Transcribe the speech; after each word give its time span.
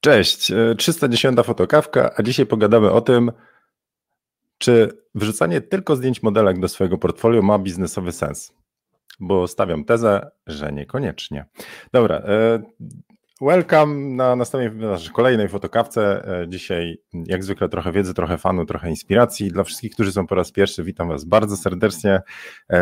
Cześć, 0.00 0.52
310 0.78 1.38
e, 1.38 1.42
fotokawka, 1.42 2.10
a 2.16 2.22
dzisiaj 2.22 2.46
pogadamy 2.46 2.90
o 2.90 3.00
tym, 3.00 3.32
czy 4.58 4.98
wrzucanie 5.14 5.60
tylko 5.60 5.96
zdjęć 5.96 6.22
modelek 6.22 6.60
do 6.60 6.68
swojego 6.68 6.98
portfolio 6.98 7.42
ma 7.42 7.58
biznesowy 7.58 8.12
sens? 8.12 8.52
Bo 9.20 9.48
stawiam 9.48 9.84
tezę, 9.84 10.30
że 10.46 10.72
niekoniecznie. 10.72 11.46
Dobra, 11.92 12.16
e, 12.16 12.62
welcome 13.40 14.16
na 14.16 14.36
następnej, 14.36 14.88
znaczy 14.88 15.12
kolejnej 15.12 15.48
fotokawce. 15.48 16.28
E, 16.42 16.48
dzisiaj 16.48 17.02
jak 17.12 17.44
zwykle 17.44 17.68
trochę 17.68 17.92
wiedzy, 17.92 18.14
trochę 18.14 18.38
fanu, 18.38 18.66
trochę 18.66 18.90
inspiracji. 18.90 19.48
Dla 19.50 19.64
wszystkich, 19.64 19.92
którzy 19.92 20.12
są 20.12 20.26
po 20.26 20.34
raz 20.34 20.52
pierwszy, 20.52 20.84
witam 20.84 21.08
Was 21.08 21.24
bardzo 21.24 21.56
serdecznie. 21.56 22.20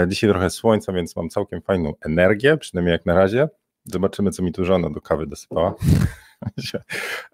Dzisiaj 0.08 0.30
trochę 0.30 0.50
słońca, 0.50 0.92
więc 0.92 1.16
mam 1.16 1.28
całkiem 1.28 1.62
fajną 1.62 1.92
energię, 2.00 2.56
przynajmniej 2.56 2.92
jak 2.92 3.06
na 3.06 3.14
razie. 3.14 3.48
Zobaczymy, 3.84 4.30
co 4.30 4.42
mi 4.42 4.52
tu 4.52 4.64
żona 4.64 4.90
do 4.90 5.00
kawy 5.00 5.26
dosypała. 5.26 5.74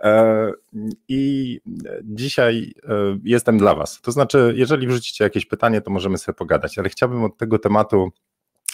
E, 0.01 0.53
I 1.09 1.61
dzisiaj 2.03 2.75
e, 2.89 3.19
jestem 3.25 3.59
dla 3.59 3.75
Was. 3.75 4.01
To 4.01 4.13
znaczy, 4.13 4.55
jeżeli 4.57 4.87
wrzucicie 4.87 5.25
jakieś 5.25 5.47
pytanie, 5.47 5.81
to 5.81 5.91
możemy 5.91 6.19
sobie 6.19 6.37
pogadać, 6.37 6.79
ale 6.79 6.89
chciałbym 6.89 7.25
od 7.25 7.37
tego 7.37 7.59
tematu 7.59 8.13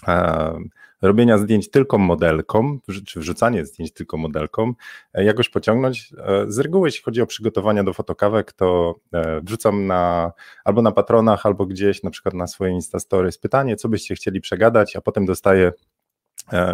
e, 0.08 0.58
robienia 1.02 1.38
zdjęć 1.38 1.70
tylko 1.70 1.98
modelkom, 1.98 2.80
czy 3.06 3.20
wrzucanie 3.20 3.66
zdjęć 3.66 3.92
tylko 3.92 4.16
modelkom, 4.16 4.74
jakoś 5.14 5.48
pociągnąć. 5.48 6.12
Z 6.48 6.58
reguły, 6.58 6.88
jeśli 6.88 7.02
chodzi 7.02 7.22
o 7.22 7.26
przygotowania 7.26 7.84
do 7.84 7.92
fotokawek, 7.92 8.52
to 8.52 8.94
wrzucam 9.42 9.86
na, 9.86 10.32
albo 10.64 10.82
na 10.82 10.92
patronach, 10.92 11.46
albo 11.46 11.66
gdzieś, 11.66 12.02
na 12.02 12.10
przykład 12.10 12.34
na 12.34 12.46
swoje 12.46 12.72
Instastory 12.72 13.30
pytanie, 13.42 13.76
co 13.76 13.88
byście 13.88 14.14
chcieli 14.14 14.40
przegadać, 14.40 14.96
a 14.96 15.00
potem 15.00 15.26
dostaję 15.26 15.72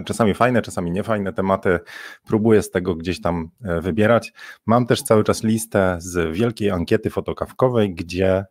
czasami 0.05 0.35
fajne, 0.35 0.63
czasami 0.63 0.91
niefajne 0.91 1.33
tematy. 1.33 1.79
Próbuję 2.27 2.63
z 2.63 2.71
tego 2.71 2.95
gdzieś 2.95 3.21
tam 3.21 3.51
e, 3.65 3.81
wybierać. 3.81 4.33
Mam 4.67 4.87
też 4.87 5.03
cały 5.03 5.25
czas 5.25 5.43
listę 5.45 5.97
z 5.99 6.37
wielkiej 6.37 6.71
ankiety 6.71 7.11
fotokawkowej, 7.11 7.95
gdzie 7.95 8.45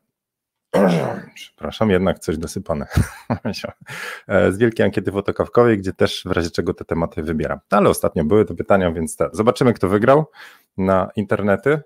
Przepraszam, 1.36 1.90
jednak 1.90 2.20
coś 2.20 2.38
dosypane. 2.38 2.86
E, 4.28 4.52
z 4.52 4.58
wielkiej 4.58 4.86
ankiety 4.86 5.12
fotokawkowej, 5.12 5.78
gdzie 5.78 5.94
też 5.94 6.24
w 6.26 6.32
razie 6.32 6.52
czego 6.52 6.74
te 6.74 6.86
tematy 6.86 7.24
wybieram. 7.24 7.60
Ale 7.70 7.90
ostatnio 7.90 8.24
były 8.24 8.46
te 8.46 8.56
pytania, 8.56 8.92
więc 8.92 9.16
te. 9.16 9.30
zobaczymy, 9.34 9.74
kto 9.74 9.90
wygrał 9.90 10.26
na 10.78 11.10
internety. 11.16 11.82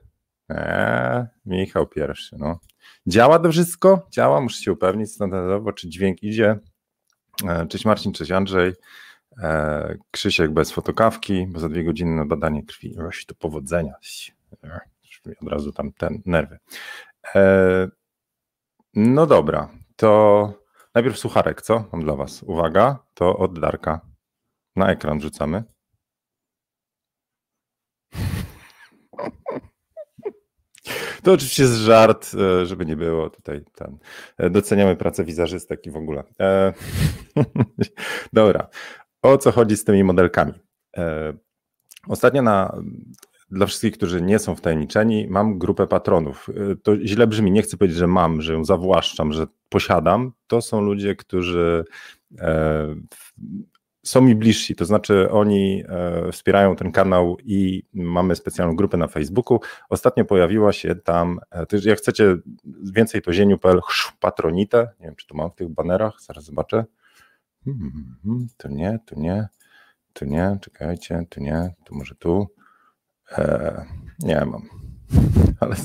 Eee, 0.50 1.26
Michał 1.46 1.88
pierwszy. 1.88 2.36
No. 2.40 2.60
Działa 3.08 3.40
to 3.40 3.52
wszystko? 3.52 4.08
Działa, 4.12 4.42
muszę 4.42 4.62
się 4.62 4.72
upewnić 4.72 5.12
standardowo, 5.12 5.74
czy 5.74 5.90
dźwięk 5.90 6.24
idzie. 6.24 6.60
Cześć 7.70 7.86
Marcin, 7.86 8.14
cześć 8.14 8.32
Andrzej. 8.32 8.74
E, 9.40 9.98
Krzysiek 10.12 10.52
bez 10.52 10.72
fotokawki, 10.72 11.48
bo 11.48 11.60
za 11.60 11.70
dwie 11.70 11.84
godziny 11.84 12.16
na 12.16 12.26
badanie 12.26 12.64
krwi. 12.64 12.96
Roś 12.98 13.26
to 13.26 13.36
powodzenia. 13.36 13.94
Od 15.42 15.48
razu 15.48 15.72
tam 15.72 15.92
ten 15.94 16.22
nerwy. 16.26 16.60
E, 17.36 17.88
no 18.94 19.26
dobra, 19.26 19.70
to 19.96 20.54
najpierw 20.96 21.18
sucharek, 21.18 21.62
co? 21.62 21.86
Mam 21.92 22.02
dla 22.02 22.16
Was. 22.16 22.44
Uwaga, 22.44 23.00
to 23.14 23.38
od 23.38 23.60
Darka. 23.60 24.02
Na 24.76 24.92
ekran 24.92 25.22
rzucamy. 25.22 25.64
To 31.24 31.34
oczywiście 31.34 31.64
jest 31.64 31.76
żart, 31.76 32.32
e, 32.36 32.66
żeby 32.66 32.86
nie 32.86 32.96
było 32.96 33.30
tutaj 33.30 33.62
ten. 33.76 33.98
Doceniamy 34.52 34.96
pracę 34.96 35.24
wizerzystek 35.24 35.86
i 35.86 35.92
w 35.92 35.96
ogóle. 35.96 36.24
Dobra. 38.34 38.68
O 39.22 39.38
co 39.38 39.52
chodzi 39.52 39.78
z 39.78 39.84
tymi 39.84 40.04
modelkami? 40.04 40.54
E, 40.98 41.34
ostatnio 42.08 42.42
na, 42.42 42.78
dla 43.52 43.66
wszystkich, 43.66 43.94
którzy 43.94 44.22
nie 44.22 44.40
są 44.40 44.56
wtajemniczeni, 44.56 45.28
mam 45.30 45.60
grupę 45.60 45.88
patronów. 45.88 46.50
E, 46.50 46.76
to 46.76 46.98
źle 46.98 47.28
brzmi, 47.28 47.52
nie 47.52 47.62
chcę 47.62 47.78
powiedzieć, 47.78 47.98
że 47.98 48.08
mam, 48.08 48.42
że 48.42 48.54
ją 48.54 48.66
zawłaszczam, 48.66 49.34
że 49.34 49.48
posiadam. 49.70 50.32
To 50.48 50.62
są 50.62 50.82
ludzie, 50.82 51.16
którzy 51.16 51.86
e, 52.40 52.96
są 54.06 54.22
mi 54.22 54.36
bliżsi, 54.36 54.76
to 54.76 54.86
znaczy 54.86 55.32
oni 55.32 55.84
wspierają 56.32 56.76
ten 56.76 56.92
kanał 56.92 57.38
i 57.44 57.84
mamy 57.94 58.36
specjalną 58.36 58.76
grupę 58.76 58.98
na 58.98 59.08
Facebooku. 59.08 59.60
Ostatnio 59.90 60.26
pojawiła 60.26 60.74
się 60.74 60.96
tam, 60.96 61.40
jak 61.86 61.98
chcecie 61.98 62.38
więcej 62.94 63.22
to 63.22 63.34
zieniu.pl 63.34 63.80
patronite, 64.20 64.90
nie 65.00 65.06
wiem 65.06 65.16
czy 65.16 65.28
tu 65.28 65.38
mam 65.38 65.52
w 65.52 65.56
tych 65.56 65.70
banerach, 65.70 66.22
zaraz 66.22 66.44
zobaczę. 66.44 66.86
Hmm, 67.66 68.48
tu 68.58 68.68
nie, 68.70 69.00
tu 69.06 69.20
nie, 69.20 69.48
tu 70.14 70.26
nie, 70.26 70.58
czekajcie, 70.62 71.26
tu 71.30 71.42
nie, 71.42 71.74
tu 71.86 71.96
może 71.96 72.16
tu. 72.16 72.48
E, 73.32 73.86
nie 74.20 74.46
mam. 74.46 74.70
Ale 75.60 75.76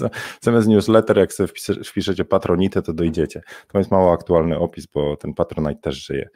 zamiast 0.41 0.69
newsletter, 0.69 1.19
jak 1.19 1.33
sobie 1.33 1.49
wpiszecie 1.85 2.25
patronitę, 2.25 2.83
to 2.83 2.93
dojdziecie. 2.93 3.43
To 3.69 3.79
jest 3.79 3.91
mało 3.91 4.13
aktualny 4.13 4.59
opis, 4.59 4.87
bo 4.87 5.17
ten 5.17 5.35
patronite 5.35 5.81
też 5.81 6.07
żyje. 6.07 6.29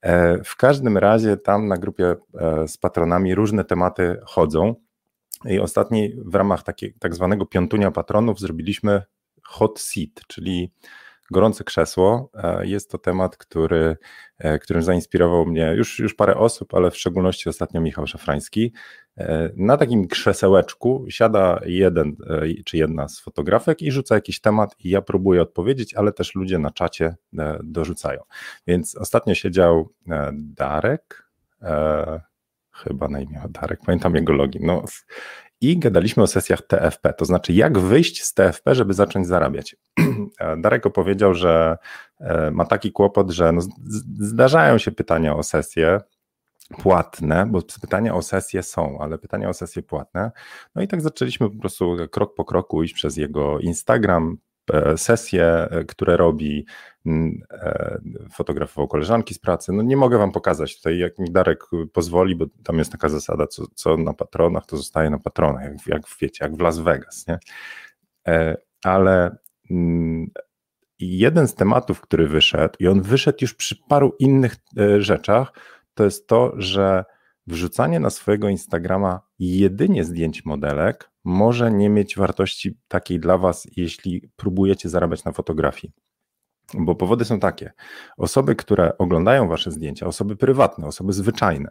E, 0.00 0.44
w 0.44 0.56
każdym 0.56 0.98
razie 0.98 1.36
tam 1.36 1.68
na 1.68 1.76
grupie 1.76 2.14
e, 2.40 2.68
z 2.68 2.76
patronami 2.76 3.34
różne 3.34 3.64
tematy 3.64 4.20
chodzą. 4.24 4.74
I 5.44 5.58
ostatni 5.58 6.12
w 6.24 6.34
ramach 6.34 6.62
takiej, 6.62 6.94
tak 7.00 7.14
zwanego 7.14 7.46
piątunia 7.46 7.90
patronów 7.90 8.40
zrobiliśmy 8.40 9.02
hot 9.44 9.80
seat, 9.80 10.26
czyli 10.28 10.72
gorące 11.30 11.64
krzesło. 11.64 12.30
E, 12.34 12.66
jest 12.66 12.90
to 12.90 12.98
temat, 12.98 13.36
który, 13.36 13.96
e, 14.38 14.58
którym 14.58 14.82
zainspirował 14.82 15.46
mnie 15.46 15.74
już, 15.76 15.98
już 15.98 16.14
parę 16.14 16.36
osób, 16.36 16.74
ale 16.74 16.90
w 16.90 16.96
szczególności 16.96 17.48
ostatnio 17.48 17.80
Michał 17.80 18.06
Szafrański. 18.06 18.72
E, 19.18 19.50
na 19.56 19.76
takim 19.76 20.08
krzesełeczku 20.08 21.06
siada 21.08 21.60
jeden 21.64 22.16
czy 22.64 22.76
jedna 22.76 23.08
z 23.08 23.20
fotografek 23.20 23.82
i 23.82 23.92
rzuca 23.92 24.14
jakiś 24.14 24.40
temat 24.40 24.74
i 24.78 24.90
ja 24.90 25.02
próbuję 25.02 25.42
odpowiedzieć, 25.42 25.94
ale 25.94 26.12
też 26.12 26.34
ludzie 26.34 26.58
na 26.58 26.70
czacie 26.70 27.14
dorzucają. 27.64 28.20
Więc 28.66 28.96
ostatnio 28.96 29.34
siedział 29.34 29.92
Darek, 30.32 31.30
chyba 32.72 33.08
na 33.08 33.20
imię 33.20 33.42
Darek, 33.48 33.80
pamiętam 33.86 34.14
jego 34.14 34.32
login. 34.32 34.66
No, 34.66 34.84
i 35.70 35.78
gadaliśmy 35.78 36.22
o 36.22 36.26
sesjach 36.26 36.62
TFP, 36.62 37.12
to 37.12 37.24
znaczy 37.24 37.52
jak 37.52 37.78
wyjść 37.78 38.24
z 38.24 38.34
TFP, 38.34 38.74
żeby 38.74 38.94
zacząć 38.94 39.26
zarabiać. 39.26 39.76
Darek 40.62 40.86
opowiedział, 40.86 41.34
że 41.34 41.78
e, 42.20 42.50
ma 42.50 42.64
taki 42.64 42.92
kłopot, 42.92 43.30
że 43.30 43.52
no 43.52 43.60
zdarzają 44.18 44.78
się 44.78 44.92
pytania 44.92 45.36
o 45.36 45.42
sesje 45.42 46.00
płatne, 46.78 47.46
bo 47.46 47.62
pytania 47.80 48.14
o 48.14 48.22
sesje 48.22 48.62
są, 48.62 48.98
ale 49.00 49.18
pytania 49.18 49.48
o 49.48 49.54
sesje 49.54 49.82
płatne. 49.82 50.30
No 50.74 50.82
i 50.82 50.88
tak 50.88 51.00
zaczęliśmy 51.00 51.50
po 51.50 51.60
prostu 51.60 51.96
krok 52.10 52.34
po 52.34 52.44
kroku 52.44 52.82
iść 52.82 52.94
przez 52.94 53.16
jego 53.16 53.58
Instagram, 53.58 54.38
sesje, 54.96 55.44
e, 55.46 55.84
które 55.84 56.16
robi, 56.16 56.66
e, 57.06 57.98
fotografował 58.32 58.88
koleżanki 58.88 59.34
z 59.34 59.38
pracy. 59.38 59.72
No 59.72 59.82
nie 59.82 59.96
mogę 59.96 60.18
wam 60.18 60.32
pokazać 60.32 60.76
tutaj, 60.76 60.98
jak 60.98 61.18
mi 61.18 61.30
Darek 61.30 61.64
pozwoli, 61.92 62.36
bo 62.36 62.46
tam 62.64 62.78
jest 62.78 62.92
taka 62.92 63.08
zasada, 63.08 63.46
co, 63.46 63.64
co 63.74 63.96
na 63.96 64.14
patronach, 64.14 64.66
to 64.66 64.76
zostaje 64.76 65.10
na 65.10 65.18
patronach, 65.18 65.64
jak, 65.64 65.86
jak 65.86 66.02
wiecie, 66.20 66.44
jak 66.44 66.56
w 66.56 66.60
Las 66.60 66.78
Vegas, 66.78 67.26
nie? 67.28 67.38
Ale 68.84 69.36
jeden 70.98 71.48
z 71.48 71.54
tematów, 71.54 72.00
który 72.00 72.28
wyszedł, 72.28 72.74
i 72.78 72.88
on 72.88 73.02
wyszedł 73.02 73.38
już 73.40 73.54
przy 73.54 73.76
paru 73.88 74.16
innych 74.18 74.56
rzeczach, 74.98 75.52
to 75.94 76.04
jest 76.04 76.26
to, 76.26 76.52
że 76.56 77.04
wrzucanie 77.46 78.00
na 78.00 78.10
swojego 78.10 78.48
Instagrama 78.48 79.20
jedynie 79.38 80.04
zdjęć 80.04 80.44
modelek 80.44 81.10
może 81.24 81.72
nie 81.72 81.90
mieć 81.90 82.16
wartości 82.16 82.76
takiej 82.88 83.20
dla 83.20 83.38
Was, 83.38 83.68
jeśli 83.76 84.28
próbujecie 84.36 84.88
zarabiać 84.88 85.24
na 85.24 85.32
fotografii. 85.32 85.92
Bo 86.74 86.94
powody 86.94 87.24
są 87.24 87.40
takie. 87.40 87.72
Osoby, 88.16 88.56
które 88.56 88.98
oglądają 88.98 89.48
Wasze 89.48 89.70
zdjęcia, 89.70 90.06
osoby 90.06 90.36
prywatne, 90.36 90.86
osoby 90.86 91.12
zwyczajne, 91.12 91.70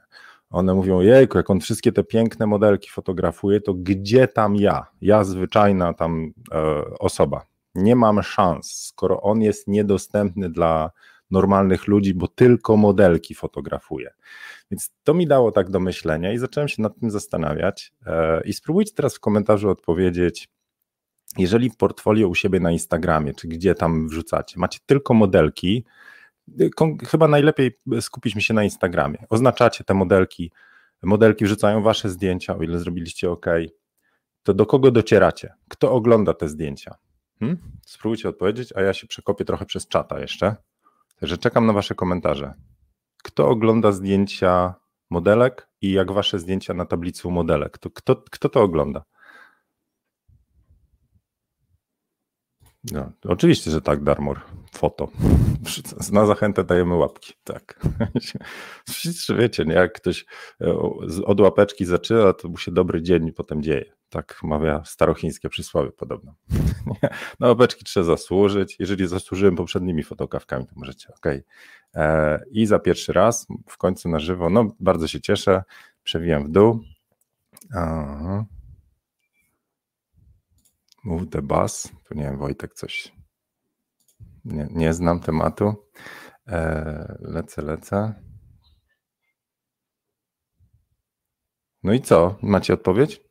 one 0.50 0.74
mówią: 0.74 1.02
Jejku, 1.02 1.38
jak 1.38 1.50
on 1.50 1.60
wszystkie 1.60 1.92
te 1.92 2.04
piękne 2.04 2.48
modelki 2.48 2.90
fotografuje, 2.90 3.62
to 3.62 3.74
gdzie 3.74 4.28
tam 4.28 4.56
ja? 4.56 4.86
Ja, 5.02 5.24
zwyczajna 5.24 5.94
tam 5.94 6.34
e, 6.52 6.84
osoba. 7.00 7.46
Nie 7.76 7.96
mam 7.96 8.24
szans, 8.24 8.72
skoro 8.72 9.22
on 9.22 9.42
jest 9.42 9.68
niedostępny 9.68 10.50
dla 10.50 10.92
normalnych 11.32 11.88
ludzi, 11.88 12.14
bo 12.14 12.28
tylko 12.28 12.78
modelki 12.78 13.36
fotografuje. 13.36 14.14
Więc 14.72 14.90
to 15.04 15.14
mi 15.14 15.28
dało 15.28 15.52
tak 15.52 15.70
do 15.70 15.80
myślenia 15.80 16.34
i 16.34 16.38
zacząłem 16.38 16.68
się 16.68 16.82
nad 16.82 17.00
tym 17.00 17.12
zastanawiać. 17.12 17.94
E, 18.06 18.42
I 18.46 18.54
spróbujcie 18.54 18.94
teraz 18.96 19.16
w 19.16 19.20
komentarzu 19.20 19.70
odpowiedzieć, 19.70 20.50
jeżeli 21.38 21.72
portfolio 21.72 22.28
u 22.28 22.36
siebie 22.36 22.60
na 22.60 22.72
Instagramie, 22.72 23.34
czy 23.34 23.48
gdzie 23.48 23.76
tam 23.76 24.08
wrzucacie, 24.08 24.60
macie 24.60 24.80
tylko 24.86 25.14
modelki, 25.14 25.86
y, 26.62 26.70
chyba 27.08 27.28
najlepiej 27.28 27.80
skupić 28.02 28.36
mi 28.36 28.42
się 28.42 28.54
na 28.54 28.64
Instagramie. 28.64 29.26
Oznaczacie 29.30 29.84
te 29.84 29.94
modelki, 29.94 30.52
modelki 31.04 31.46
wrzucają 31.46 31.82
wasze 31.82 32.10
zdjęcia, 32.10 32.58
o 32.58 32.64
ile 32.64 32.80
zrobiliście 32.80 33.32
OK, 33.32 33.46
to 34.44 34.54
do 34.54 34.66
kogo 34.66 34.92
docieracie? 34.92 35.54
Kto 35.68 35.92
ogląda 35.92 36.34
te 36.34 36.50
zdjęcia? 36.50 36.96
Hmm? 37.40 37.58
Spróbujcie 37.86 38.30
odpowiedzieć, 38.30 38.74
a 38.76 38.82
ja 38.82 38.94
się 38.94 39.08
przekopię 39.08 39.46
trochę 39.46 39.66
przez 39.66 39.88
czata 39.88 40.20
jeszcze. 40.20 40.56
Także 41.20 41.38
czekam 41.38 41.66
na 41.66 41.74
wasze 41.74 41.96
komentarze. 41.96 42.54
Kto 43.24 43.50
ogląda 43.50 43.92
zdjęcia 43.92 44.76
modelek 45.10 45.70
i 45.82 45.92
jak 45.92 46.12
wasze 46.12 46.40
zdjęcia 46.40 46.74
na 46.74 46.86
tablicy 46.86 47.28
modelek? 47.28 47.78
To 47.78 47.90
kto, 47.90 48.16
kto 48.32 48.50
to 48.50 48.62
ogląda? 48.62 49.04
No, 52.92 53.12
oczywiście, 53.24 53.72
że 53.72 53.82
tak, 53.82 54.04
Darmor. 54.04 54.40
Foto. 54.72 55.08
Na 56.12 56.26
zachętę 56.26 56.64
dajemy 56.64 56.96
łapki. 56.96 57.34
Tak. 57.44 57.80
Wszyscy 58.90 59.36
wiecie, 59.36 59.66
nie? 59.66 59.74
jak 59.74 59.94
ktoś 59.94 60.26
e, 60.62 60.74
od 61.26 61.40
łapeczki 61.40 61.86
zaczyna, 61.86 62.34
to 62.34 62.50
mu 62.50 62.58
się 62.58 62.72
dobry 62.72 63.02
dzień 63.02 63.32
potem 63.32 63.64
dzieje. 63.64 63.86
Tak 64.10 64.40
mawia 64.44 64.84
starochińskie 64.86 65.50
przysłowie 65.50 65.92
podobno. 65.92 66.36
Na 67.40 67.48
łapeczki 67.48 67.86
trzeba 67.86 68.04
zasłużyć. 68.06 68.76
Jeżeli 68.80 69.08
zasłużyłem 69.08 69.56
poprzednimi 69.56 70.04
fotokawkami, 70.04 70.68
to 70.68 70.74
możecie, 70.76 71.10
ok. 71.10 71.26
E, 71.96 72.40
I 72.52 72.66
za 72.66 72.80
pierwszy 72.80 73.14
raz, 73.14 73.48
w 73.70 73.78
końcu 73.78 74.10
na 74.10 74.20
żywo, 74.20 74.50
no 74.50 74.68
bardzo 74.80 75.08
się 75.08 75.22
cieszę. 75.22 75.64
Przewijam 76.04 76.44
w 76.46 76.50
dół. 76.50 76.80
Aha. 77.76 78.46
Move 81.04 81.30
the 81.30 81.42
bus. 81.42 81.92
Tu 82.08 82.16
nie 82.16 82.24
wiem, 82.24 82.38
Wojtek 82.38 82.74
coś. 82.74 83.12
Nie, 84.46 84.68
nie 84.72 84.94
znam 84.94 85.20
tematu. 85.20 85.74
E, 86.48 87.18
lecę, 87.20 87.62
lecę. 87.62 88.14
No 91.84 91.94
i 91.94 92.02
co? 92.02 92.36
Macie 92.42 92.74
odpowiedź? 92.74 93.22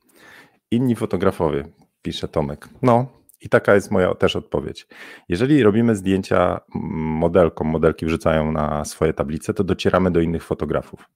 Inni 0.70 0.96
fotografowie, 0.96 1.64
pisze 2.02 2.28
Tomek. 2.28 2.69
No, 2.82 3.06
i 3.40 3.48
taka 3.48 3.74
jest 3.74 3.90
moja 3.90 4.14
też 4.14 4.36
odpowiedź. 4.36 4.86
Jeżeli 5.28 5.62
robimy 5.62 5.96
zdjęcia 5.96 6.60
modelkom, 6.94 7.69
modelki 7.69 8.06
wrzucają 8.06 8.52
na 8.52 8.84
swoje 8.84 9.12
tablice, 9.12 9.54
to 9.54 9.64
docieramy 9.64 10.10
do 10.10 10.20
innych 10.20 10.44
fotografów. 10.44 11.08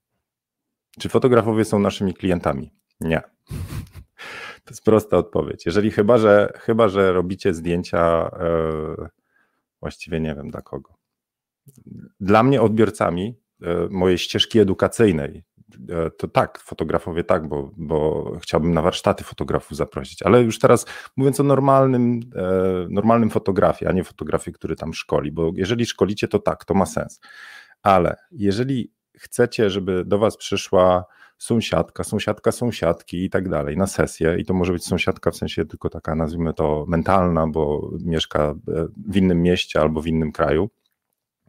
Czy 1.01 1.09
fotografowie 1.09 1.65
są 1.65 1.79
naszymi 1.79 2.15
klientami? 2.15 2.73
Nie. 3.01 3.23
To 4.67 4.71
jest 4.71 4.85
prosta 4.85 5.17
odpowiedź. 5.17 5.67
Jeżeli 5.67 5.91
chyba, 5.91 6.19
że, 6.19 6.53
chyba, 6.57 6.89
że 6.89 7.13
robicie 7.13 7.55
zdjęcia, 7.55 8.31
e, 8.41 9.09
właściwie 9.81 10.21
nie 10.21 10.35
wiem 10.35 10.51
dla 10.51 10.63
kogo. 10.63 10.95
Dla 12.21 12.43
mnie 12.43 12.63
odbiorcami 12.63 13.39
e, 13.63 13.89
mojej 13.91 14.19
ścieżki 14.19 14.59
edukacyjnej, 14.59 15.45
e, 15.89 16.11
to 16.11 16.29
tak, 16.29 16.59
fotografowie 16.59 17.25
tak, 17.25 17.49
bo, 17.49 17.71
bo 17.77 18.31
chciałbym 18.43 18.75
na 18.75 18.83
warsztaty 18.83 19.25
fotografów 19.25 19.77
zaprosić, 19.77 20.23
ale 20.23 20.43
już 20.43 20.59
teraz 20.59 20.87
mówiąc 21.17 21.41
o 21.41 21.43
normalnym, 21.43 22.21
normalnym 22.91 23.31
fotografii, 23.31 23.89
a 23.89 23.93
nie 23.93 24.05
fotografii, 24.05 24.55
który 24.55 24.77
tam 24.77 24.95
szkoli, 24.95 25.33
bo 25.33 25.51
jeżeli 25.55 25.87
szkolicie, 25.87 26.29
to 26.29 26.39
tak, 26.39 26.65
to 26.65 26.75
ma 26.75 26.87
sens. 26.87 27.21
Ale 27.83 28.17
jeżeli 28.31 28.93
chcecie, 29.17 29.71
żeby 29.71 30.05
do 30.05 30.19
Was 30.19 30.37
przyszła 30.37 31.05
sąsiadka, 31.39 32.05
sąsiadka 32.05 32.53
sąsiadki 32.53 33.25
i 33.25 33.31
tak 33.31 33.49
dalej 33.49 33.77
na 33.77 33.87
sesję. 33.87 34.37
I 34.39 34.45
to 34.45 34.55
może 34.55 34.73
być 34.73 34.85
sąsiadka 34.85 35.31
w 35.31 35.37
sensie 35.37 35.65
tylko 35.65 35.91
taka 35.91 36.15
nazwijmy 36.15 36.55
to 36.55 36.85
mentalna, 36.89 37.47
bo 37.47 37.91
mieszka 38.05 38.41
e, 38.43 38.55
w 39.09 39.17
innym 39.17 39.43
mieście 39.43 39.81
albo 39.81 40.03
w 40.03 40.07
innym 40.07 40.33
kraju, 40.33 40.71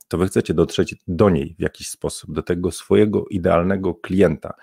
to 0.07 0.17
wy 0.17 0.27
chcecie 0.27 0.53
dotrzeć 0.53 0.95
do 1.07 1.29
niej 1.29 1.55
w 1.59 1.61
jakiś 1.61 1.89
sposób, 1.89 2.33
do 2.33 2.43
tego 2.43 2.71
swojego 2.71 3.25
idealnego 3.25 3.95
klienta, 3.95 4.53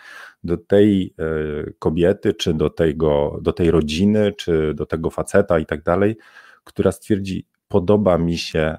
do 0.45 0.57
tej 0.57 1.15
e, 1.19 1.73
kobiety, 1.79 2.35
czy 2.35 2.55
do, 2.55 2.71
tego, 2.71 3.39
do 3.43 3.53
tej 3.53 3.71
rodziny, 3.71 4.33
czy 4.33 4.75
do 4.75 4.87
tego 4.87 5.11
faceta 5.11 5.59
i 5.59 5.67
tak 5.67 5.83
dalej, 5.83 6.17
która 6.65 6.93
stwierdzi, 6.93 7.47
podoba 7.69 8.19
mi 8.19 8.39
się 8.39 8.77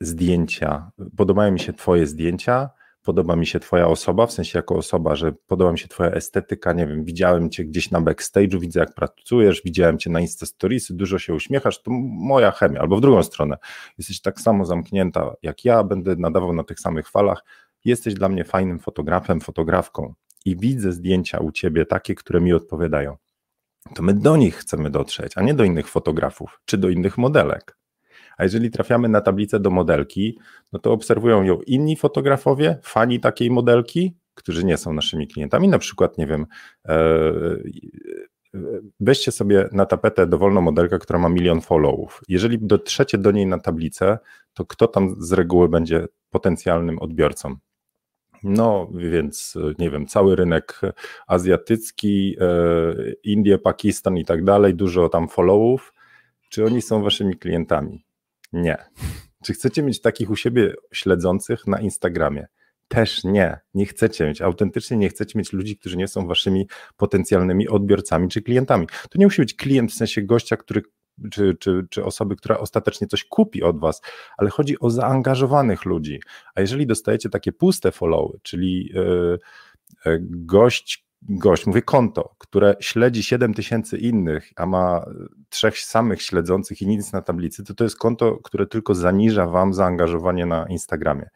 zdjęcia, 0.00 0.90
podobają 1.16 1.52
mi 1.52 1.60
się 1.60 1.72
twoje 1.72 2.06
zdjęcia, 2.06 2.70
podoba 3.02 3.36
mi 3.36 3.46
się 3.46 3.60
twoja 3.60 3.86
osoba, 3.86 4.26
w 4.26 4.32
sensie 4.32 4.58
jako 4.58 4.74
osoba, 4.74 5.16
że 5.16 5.32
podoba 5.32 5.72
mi 5.72 5.78
się 5.78 5.88
twoja 5.88 6.10
estetyka, 6.10 6.72
nie 6.72 6.86
wiem, 6.86 7.04
widziałem 7.04 7.50
cię 7.50 7.64
gdzieś 7.64 7.90
na 7.90 8.00
backstage'u, 8.00 8.60
widzę 8.60 8.80
jak 8.80 8.94
pracujesz, 8.94 9.62
widziałem 9.64 9.98
cię 9.98 10.10
na 10.10 10.20
Insta 10.20 10.46
Storiesy, 10.46 10.94
dużo 10.94 11.18
się 11.18 11.34
uśmiechasz, 11.34 11.82
to 11.82 11.90
moja 12.10 12.50
chemia, 12.50 12.80
albo 12.80 12.96
w 12.96 13.00
drugą 13.00 13.22
stronę, 13.22 13.56
jesteś 13.98 14.20
tak 14.20 14.40
samo 14.40 14.64
zamknięta 14.64 15.34
jak 15.42 15.64
ja, 15.64 15.84
będę 15.84 16.16
nadawał 16.16 16.52
na 16.52 16.64
tych 16.64 16.80
samych 16.80 17.08
falach, 17.08 17.44
jesteś 17.84 18.14
dla 18.14 18.28
mnie 18.28 18.44
fajnym 18.44 18.78
fotografem, 18.78 19.40
fotografką 19.40 20.14
i 20.44 20.56
widzę 20.56 20.92
zdjęcia 20.92 21.38
u 21.38 21.52
ciebie 21.52 21.86
takie, 21.86 22.14
które 22.14 22.40
mi 22.40 22.52
odpowiadają. 22.52 23.16
To 23.94 24.02
my 24.02 24.14
do 24.14 24.36
nich 24.36 24.56
chcemy 24.56 24.90
dotrzeć, 24.90 25.32
a 25.36 25.42
nie 25.42 25.54
do 25.54 25.64
innych 25.64 25.88
fotografów 25.88 26.60
czy 26.64 26.78
do 26.78 26.88
innych 26.88 27.18
modelek. 27.18 27.79
A 28.40 28.42
jeżeli 28.44 28.70
trafiamy 28.70 29.08
na 29.08 29.20
tablicę 29.20 29.60
do 29.60 29.70
modelki, 29.70 30.38
no 30.72 30.78
to 30.78 30.92
obserwują 30.92 31.42
ją 31.42 31.60
inni 31.66 31.96
fotografowie, 31.96 32.78
fani 32.82 33.20
takiej 33.20 33.50
modelki, 33.50 34.16
którzy 34.34 34.64
nie 34.64 34.76
są 34.76 34.92
naszymi 34.92 35.28
klientami, 35.28 35.68
na 35.68 35.78
przykład, 35.78 36.18
nie 36.18 36.26
wiem, 36.26 36.46
e, 36.88 36.94
e, 38.54 38.60
weźcie 39.00 39.32
sobie 39.32 39.68
na 39.72 39.86
tapetę 39.86 40.26
dowolną 40.26 40.60
modelkę, 40.60 40.98
która 40.98 41.18
ma 41.18 41.28
milion 41.28 41.60
followów. 41.60 42.20
Jeżeli 42.28 42.58
dotrzecie 42.58 43.18
do 43.18 43.30
niej 43.30 43.46
na 43.46 43.58
tablicę, 43.58 44.18
to 44.54 44.64
kto 44.64 44.86
tam 44.86 45.14
z 45.18 45.32
reguły 45.32 45.68
będzie 45.68 46.06
potencjalnym 46.30 46.98
odbiorcą? 46.98 47.56
No, 48.42 48.88
więc 48.94 49.58
nie 49.78 49.90
wiem, 49.90 50.06
cały 50.06 50.36
rynek 50.36 50.80
azjatycki, 51.26 52.36
e, 52.40 52.44
Indie, 53.24 53.58
Pakistan 53.58 54.18
i 54.18 54.24
tak 54.24 54.44
dalej, 54.44 54.74
dużo 54.74 55.08
tam 55.08 55.28
followów. 55.28 55.94
Czy 56.48 56.64
oni 56.64 56.82
są 56.82 57.02
waszymi 57.02 57.36
klientami? 57.36 58.09
Nie. 58.52 58.76
Czy 59.44 59.52
chcecie 59.52 59.82
mieć 59.82 60.00
takich 60.00 60.30
u 60.30 60.36
siebie 60.36 60.74
śledzących 60.92 61.66
na 61.66 61.80
Instagramie? 61.80 62.46
Też 62.88 63.24
nie. 63.24 63.58
Nie 63.74 63.86
chcecie 63.86 64.26
mieć, 64.26 64.42
autentycznie 64.42 64.96
nie 64.96 65.08
chcecie 65.08 65.38
mieć 65.38 65.52
ludzi, 65.52 65.76
którzy 65.76 65.96
nie 65.96 66.08
są 66.08 66.26
waszymi 66.26 66.68
potencjalnymi 66.96 67.68
odbiorcami 67.68 68.28
czy 68.28 68.42
klientami. 68.42 68.86
To 68.86 69.18
nie 69.18 69.26
musi 69.26 69.42
być 69.42 69.54
klient 69.54 69.92
w 69.92 69.94
sensie 69.94 70.22
gościa, 70.22 70.56
który 70.56 70.82
czy, 71.30 71.54
czy, 71.54 71.86
czy 71.90 72.04
osoby, 72.04 72.36
która 72.36 72.58
ostatecznie 72.58 73.06
coś 73.06 73.24
kupi 73.24 73.62
od 73.62 73.80
Was, 73.80 74.00
ale 74.36 74.50
chodzi 74.50 74.78
o 74.78 74.90
zaangażowanych 74.90 75.84
ludzi. 75.84 76.20
A 76.54 76.60
jeżeli 76.60 76.86
dostajecie 76.86 77.28
takie 77.28 77.52
puste 77.52 77.92
followy, 77.92 78.38
czyli 78.42 78.92
yy, 78.94 79.38
gość, 80.30 81.06
gość, 81.22 81.66
mówię 81.66 81.82
konto, 81.82 82.34
które 82.38 82.76
śledzi 82.80 83.22
7 83.22 83.54
tysięcy 83.54 83.98
innych, 83.98 84.52
a 84.56 84.66
ma 84.66 85.04
trzech 85.48 85.78
samych 85.78 86.22
śledzących 86.22 86.82
i 86.82 86.86
nic 86.86 87.12
na 87.12 87.22
tablicy, 87.22 87.64
to 87.64 87.74
to 87.74 87.84
jest 87.84 87.98
konto, 87.98 88.36
które 88.36 88.66
tylko 88.66 88.94
zaniża 88.94 89.46
wam 89.46 89.74
zaangażowanie 89.74 90.46
na 90.46 90.66
Instagramie. 90.68 91.28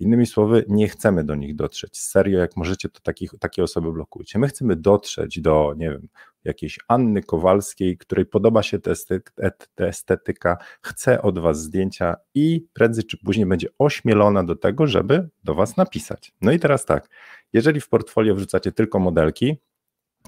Innymi 0.00 0.26
słowy, 0.26 0.64
nie 0.68 0.88
chcemy 0.88 1.24
do 1.24 1.34
nich 1.34 1.54
dotrzeć. 1.54 2.00
Serio, 2.00 2.38
jak 2.38 2.56
możecie, 2.56 2.88
to 2.88 3.00
takich, 3.00 3.30
takie 3.40 3.62
osoby 3.62 3.92
blokujcie. 3.92 4.38
My 4.38 4.48
chcemy 4.48 4.76
dotrzeć 4.76 5.40
do, 5.40 5.74
nie 5.76 5.90
wiem, 5.90 6.08
jakiejś 6.44 6.78
Anny 6.88 7.22
Kowalskiej, 7.22 7.98
której 7.98 8.26
podoba 8.26 8.62
się 8.62 8.78
ta 8.78 9.86
estetyka, 9.86 10.56
chce 10.82 11.22
od 11.22 11.38
Was 11.38 11.62
zdjęcia 11.62 12.16
i 12.34 12.66
prędzej 12.72 13.04
czy 13.04 13.18
później 13.18 13.46
będzie 13.46 13.68
ośmielona 13.78 14.44
do 14.44 14.56
tego, 14.56 14.86
żeby 14.86 15.28
do 15.44 15.54
Was 15.54 15.76
napisać. 15.76 16.32
No 16.40 16.52
i 16.52 16.58
teraz 16.58 16.84
tak, 16.84 17.08
jeżeli 17.52 17.80
w 17.80 17.88
portfolio 17.88 18.34
wrzucacie 18.34 18.72
tylko 18.72 18.98
modelki, 18.98 19.56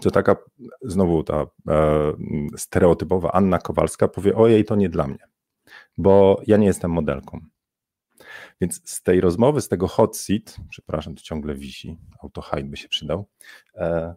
to 0.00 0.10
taka 0.10 0.36
znowu 0.82 1.24
ta 1.24 1.46
e, 1.68 2.12
stereotypowa 2.56 3.32
Anna 3.32 3.58
Kowalska 3.58 4.08
powie: 4.08 4.36
Ojej, 4.36 4.64
to 4.64 4.76
nie 4.76 4.88
dla 4.88 5.06
mnie, 5.06 5.28
bo 5.98 6.42
ja 6.46 6.56
nie 6.56 6.66
jestem 6.66 6.90
modelką. 6.90 7.40
Więc 8.60 8.90
z 8.90 9.02
tej 9.02 9.20
rozmowy, 9.20 9.60
z 9.60 9.68
tego 9.68 9.88
hot 9.88 10.16
seat, 10.16 10.56
przepraszam, 10.68 11.14
to 11.14 11.22
ciągle 11.22 11.54
wisi, 11.54 11.98
autohide 12.22 12.64
by 12.64 12.76
się 12.76 12.88
przydał. 12.88 13.26
E, 13.74 14.14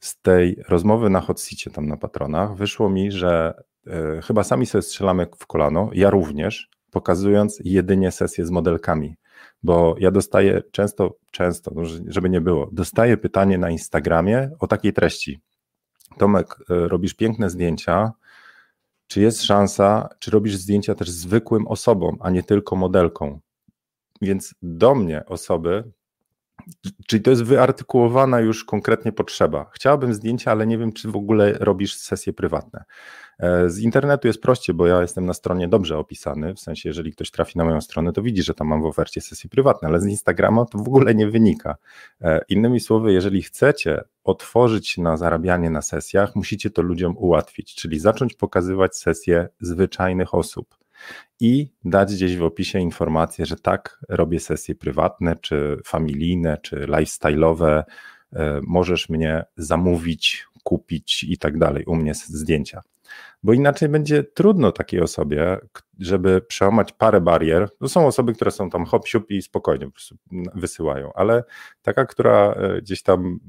z 0.00 0.20
tej 0.20 0.62
rozmowy 0.68 1.10
na 1.10 1.20
hot 1.20 1.40
seatie 1.40 1.70
tam 1.70 1.86
na 1.86 1.96
patronach 1.96 2.56
wyszło 2.56 2.90
mi, 2.90 3.12
że 3.12 3.62
e, 3.86 4.20
chyba 4.22 4.44
sami 4.44 4.66
sobie 4.66 4.82
strzelamy 4.82 5.26
w 5.38 5.46
kolano, 5.46 5.90
ja 5.92 6.10
również, 6.10 6.70
pokazując 6.90 7.60
jedynie 7.64 8.10
sesję 8.10 8.46
z 8.46 8.50
modelkami 8.50 9.16
bo 9.62 9.94
ja 9.98 10.10
dostaję 10.10 10.62
często, 10.72 11.16
często, 11.30 11.70
no, 11.74 11.82
żeby 12.08 12.30
nie 12.30 12.40
było, 12.40 12.68
dostaję 12.72 13.16
pytanie 13.16 13.58
na 13.58 13.70
Instagramie 13.70 14.50
o 14.58 14.66
takiej 14.66 14.92
treści. 14.92 15.40
Tomek, 16.18 16.56
e, 16.70 16.88
robisz 16.88 17.14
piękne 17.14 17.50
zdjęcia, 17.50 18.12
czy 19.06 19.20
jest 19.20 19.42
szansa, 19.42 20.08
czy 20.18 20.30
robisz 20.30 20.56
zdjęcia 20.56 20.94
też 20.94 21.10
zwykłym 21.10 21.66
osobom, 21.66 22.16
a 22.20 22.30
nie 22.30 22.42
tylko 22.42 22.76
modelką? 22.76 23.40
Więc 24.22 24.54
do 24.62 24.94
mnie 24.94 25.26
osoby, 25.26 25.92
czyli 27.06 27.22
to 27.22 27.30
jest 27.30 27.42
wyartykułowana 27.42 28.40
już 28.40 28.64
konkretnie 28.64 29.12
potrzeba. 29.12 29.70
Chciałabym 29.72 30.14
zdjęcia, 30.14 30.50
ale 30.50 30.66
nie 30.66 30.78
wiem, 30.78 30.92
czy 30.92 31.10
w 31.10 31.16
ogóle 31.16 31.52
robisz 31.52 31.96
sesje 31.96 32.32
prywatne. 32.32 32.84
E, 33.38 33.70
z 33.70 33.78
internetu 33.78 34.26
jest 34.26 34.42
prościej, 34.42 34.74
bo 34.74 34.86
ja 34.86 35.00
jestem 35.00 35.26
na 35.26 35.34
stronie 35.34 35.68
dobrze 35.68 35.98
opisany, 35.98 36.54
w 36.54 36.60
sensie 36.60 36.88
jeżeli 36.88 37.12
ktoś 37.12 37.30
trafi 37.30 37.58
na 37.58 37.64
moją 37.64 37.80
stronę, 37.80 38.12
to 38.12 38.22
widzi, 38.22 38.42
że 38.42 38.54
tam 38.54 38.68
mam 38.68 38.82
w 38.82 38.86
ofercie 38.86 39.20
sesje 39.20 39.50
prywatne, 39.50 39.88
ale 39.88 40.00
z 40.00 40.06
Instagrama 40.06 40.64
to 40.64 40.78
w 40.78 40.88
ogóle 40.88 41.14
nie 41.14 41.30
wynika. 41.30 41.76
E, 42.20 42.40
innymi 42.48 42.80
słowy, 42.80 43.12
jeżeli 43.12 43.42
chcecie 43.42 44.00
otworzyć 44.24 44.98
na 44.98 45.16
zarabianie 45.16 45.70
na 45.70 45.82
sesjach, 45.82 46.36
musicie 46.36 46.70
to 46.70 46.82
ludziom 46.82 47.14
ułatwić, 47.18 47.74
czyli 47.74 47.98
zacząć 47.98 48.34
pokazywać 48.34 48.96
sesje 48.96 49.48
zwyczajnych 49.60 50.34
osób 50.34 50.83
i 51.40 51.72
dać 51.84 52.14
gdzieś 52.14 52.36
w 52.36 52.42
opisie 52.42 52.78
informację, 52.78 53.46
że 53.46 53.56
tak, 53.56 54.00
robię 54.08 54.40
sesje 54.40 54.74
prywatne, 54.74 55.36
czy 55.36 55.80
familijne, 55.84 56.58
czy 56.62 56.76
lifestyle'owe, 56.76 57.82
e, 58.32 58.60
możesz 58.62 59.08
mnie 59.08 59.44
zamówić, 59.56 60.46
kupić 60.64 61.24
i 61.24 61.38
tak 61.38 61.58
dalej, 61.58 61.84
u 61.84 61.94
mnie 61.94 62.14
zdjęcia. 62.14 62.82
bo 63.42 63.52
inaczej 63.52 63.88
będzie 63.88 64.24
trudno 64.24 64.72
takiej 64.72 65.00
osobie, 65.00 65.58
żeby 65.98 66.40
przełamać 66.40 66.92
parę 66.92 67.20
barier. 67.20 67.68
To 67.78 67.88
są 67.88 68.06
osoby, 68.06 68.34
które 68.34 68.50
są 68.50 68.70
tam 68.70 68.84
hop 68.84 69.08
siup 69.08 69.30
i 69.30 69.42
spokojnie 69.42 69.86
po 69.86 69.92
prostu 69.92 70.16
wysyłają, 70.54 71.12
ale 71.14 71.44
taka, 71.82 72.06
która 72.06 72.52
e, 72.52 72.80
gdzieś 72.82 73.02
tam 73.02 73.40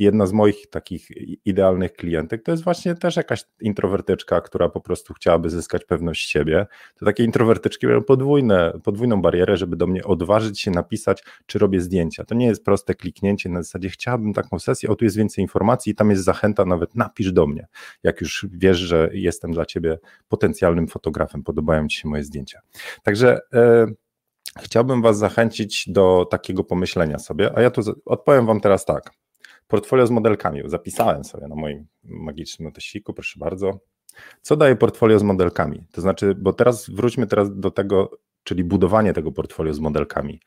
jedna 0.00 0.26
z 0.26 0.32
moich 0.32 0.66
takich 0.70 1.08
idealnych 1.44 1.92
klientek 1.92 2.42
to 2.42 2.50
jest 2.50 2.64
właśnie 2.64 2.94
też 2.94 3.16
jakaś 3.16 3.44
introwertyczka, 3.60 4.40
która 4.40 4.68
po 4.68 4.80
prostu 4.80 5.14
chciałaby 5.14 5.50
zyskać 5.50 5.84
pewność 5.84 6.30
siebie. 6.30 6.66
To 6.98 7.04
takie 7.04 7.24
introwertyczki 7.24 7.86
mają 7.86 8.02
podwójne, 8.02 8.72
podwójną 8.84 9.22
barierę, 9.22 9.56
żeby 9.56 9.76
do 9.76 9.86
mnie 9.86 10.04
odważyć 10.04 10.60
się 10.60 10.70
napisać, 10.70 11.24
czy 11.46 11.58
robię 11.58 11.80
zdjęcia. 11.80 12.24
To 12.24 12.34
nie 12.34 12.46
jest 12.46 12.64
proste 12.64 12.94
kliknięcie 12.94 13.48
na 13.48 13.62
zasadzie 13.62 13.88
chciałabym 13.88 14.32
taką 14.32 14.58
sesję, 14.58 14.88
o 14.88 14.96
tu 14.96 15.04
jest 15.04 15.16
więcej 15.16 15.42
informacji 15.42 15.92
i 15.92 15.94
tam 15.94 16.10
jest 16.10 16.24
zachęta, 16.24 16.64
nawet 16.64 16.94
napisz 16.94 17.32
do 17.32 17.46
mnie, 17.46 17.66
jak 18.02 18.20
już 18.20 18.46
wiesz, 18.52 18.78
że 18.78 19.10
jestem 19.12 19.52
dla 19.52 19.66
ciebie 19.66 19.98
potencjalnym 20.28 20.88
fotografem, 20.88 21.42
podobają 21.42 21.88
ci 21.88 22.00
się 22.00 22.08
moje 22.08 22.24
zdjęcia. 22.24 22.60
Także 23.02 23.40
e, 23.52 23.86
Chciałbym 24.58 25.02
Was 25.02 25.18
zachęcić 25.18 25.84
do 25.88 26.26
takiego 26.30 26.64
pomyślenia 26.64 27.18
sobie, 27.18 27.58
a 27.58 27.60
ja 27.60 27.70
tu 27.70 27.82
odpowiem 28.04 28.46
Wam 28.46 28.60
teraz 28.60 28.84
tak. 28.84 29.10
Portfolio 29.70 30.06
z 30.06 30.10
modelkami. 30.10 30.62
Zapisałem 30.64 31.24
sobie 31.24 31.48
na 31.48 31.54
moim 31.54 31.86
magicznym 32.04 32.68
notesiku, 32.68 33.14
proszę 33.14 33.38
bardzo. 33.38 33.80
Co 34.42 34.56
daje 34.56 34.76
portfolio 34.76 35.18
z 35.18 35.22
modelkami? 35.22 35.84
To 35.92 36.00
znaczy, 36.00 36.34
bo 36.34 36.52
teraz 36.52 36.90
wróćmy 36.90 37.26
teraz 37.26 37.58
do 37.58 37.70
tego, 37.70 38.10
czyli 38.44 38.64
budowanie 38.64 39.12
tego 39.12 39.32
portfolio 39.32 39.74
z 39.74 39.80
modelkami. 39.80 40.40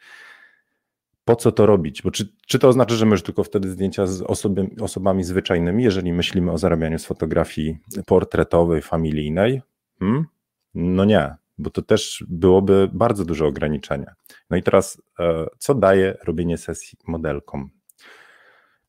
Po 1.26 1.36
co 1.36 1.52
to 1.52 1.66
robić? 1.66 2.02
Bo 2.02 2.12
czy, 2.12 2.34
czy 2.48 2.60
to 2.60 2.68
oznacza, 2.68 2.96
że 2.96 3.06
my 3.06 3.12
już 3.12 3.24
tylko 3.24 3.44
wtedy 3.44 3.70
zdjęcia 3.70 4.08
z 4.08 4.22
osoby, 4.22 4.70
osobami 4.82 5.24
zwyczajnymi, 5.24 5.84
jeżeli 5.84 6.14
myślimy 6.14 6.52
o 6.52 6.58
zarabianiu 6.58 7.00
z 7.00 7.06
fotografii 7.06 7.78
portretowej, 8.06 8.82
familijnej? 8.82 9.62
Hmm? 10.00 10.26
No 10.74 11.06
nie, 11.06 11.36
bo 11.58 11.70
to 11.70 11.82
też 11.82 12.26
byłoby 12.30 12.90
bardzo 12.94 13.26
duże 13.26 13.46
ograniczenie. 13.46 14.14
No 14.50 14.58
i 14.58 14.64
teraz, 14.64 15.02
e, 15.20 15.46
co 15.58 15.76
daje 15.76 16.18
robienie 16.24 16.58
sesji 16.58 16.98
modelkom? 17.08 17.70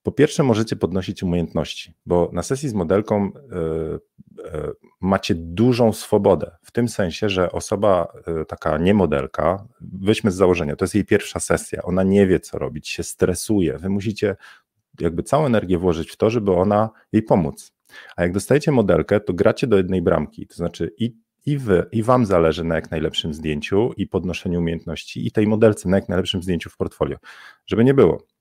Po 0.05 0.13
pierwsze, 0.13 0.43
możecie 0.43 0.77
podnosić 0.77 1.23
umiejętności, 1.23 1.95
bo 2.07 2.31
na 2.33 2.43
sesji 2.43 2.69
z 2.69 2.75
modelką 2.75 3.27
y, 3.27 3.31
y, 4.41 4.73
macie 5.01 5.35
dużą 5.35 5.93
swobodę, 5.93 6.51
w 6.63 6.73
tym 6.73 6.89
sensie, 6.89 7.29
że 7.29 7.53
osoba 7.53 8.13
y, 8.43 8.45
taka 8.47 8.79
niemodelka, 8.79 9.67
weźmy 9.81 10.31
z 10.31 10.35
założenia, 10.35 10.77
to 10.77 10.85
jest 10.85 10.95
jej 10.95 11.05
pierwsza 11.05 11.41
sesja, 11.41 11.83
ona 11.83 12.03
nie 12.03 12.27
wie, 12.27 12.41
co 12.41 12.59
robić, 12.59 12.89
się 12.89 13.03
stresuje. 13.03 13.79
Wy 13.79 13.89
musicie 13.89 14.37
jakby 15.01 15.23
całą 15.23 15.47
energię 15.47 15.79
włożyć 15.79 16.11
w 16.11 16.17
to, 16.17 16.31
żeby 16.31 16.53
ona 16.53 16.91
jej 17.13 17.23
pomóc. 17.23 17.73
A 18.17 18.23
jak 18.23 18.33
dostajecie 18.33 18.73
modelkę, 18.73 19.21
to 19.21 19.33
gracie 19.33 19.67
do 19.67 19.77
jednej 19.77 20.03
bramki, 20.03 20.47
to 20.47 20.55
znaczy 20.55 20.91
i 20.99 21.25
i 21.47 21.59
wy, 21.59 21.87
i 21.93 22.03
wam 22.03 22.27
zależy 22.27 22.65
na 22.65 22.75
jak 22.75 22.91
najlepszym 22.91 23.35
zdjęciu 23.35 23.93
i 23.97 24.07
podnoszeniu 24.07 24.59
umiejętności, 24.59 25.27
i 25.27 25.31
tej 25.31 25.47
modelce 25.47 25.89
na 25.89 25.97
jak 25.97 26.09
najlepszym 26.09 26.43
zdjęciu 26.43 26.71
w 26.71 26.77
portfolio. 26.77 27.17
Żeby 27.67 27.85
nie 27.85 27.95
było 27.95 28.34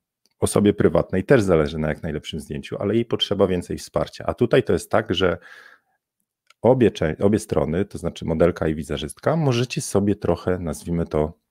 osobie 0.43 0.73
prywatnej 0.73 1.23
też 1.23 1.41
zależy 1.41 1.77
na 1.77 1.89
jak 1.89 2.03
najlepszym 2.03 2.39
zdjęciu, 2.39 2.77
ale 2.79 2.95
jej 2.95 3.05
potrzeba 3.05 3.47
więcej 3.47 3.77
wsparcia. 3.77 4.25
A 4.27 4.33
tutaj 4.33 4.63
to 4.63 4.73
jest 4.73 4.91
tak, 4.91 5.13
że 5.15 5.37
obie, 6.61 6.91
obie 7.19 7.39
strony, 7.39 7.85
to 7.85 7.97
znaczy 7.97 8.25
modelka 8.25 8.67
i 8.67 8.75
wizerzystka, 8.75 9.35
możecie 9.35 9.81
sobie 9.81 10.15
trochę, 10.15 10.59
nazwijmy 10.59 11.05
to, 11.05 11.43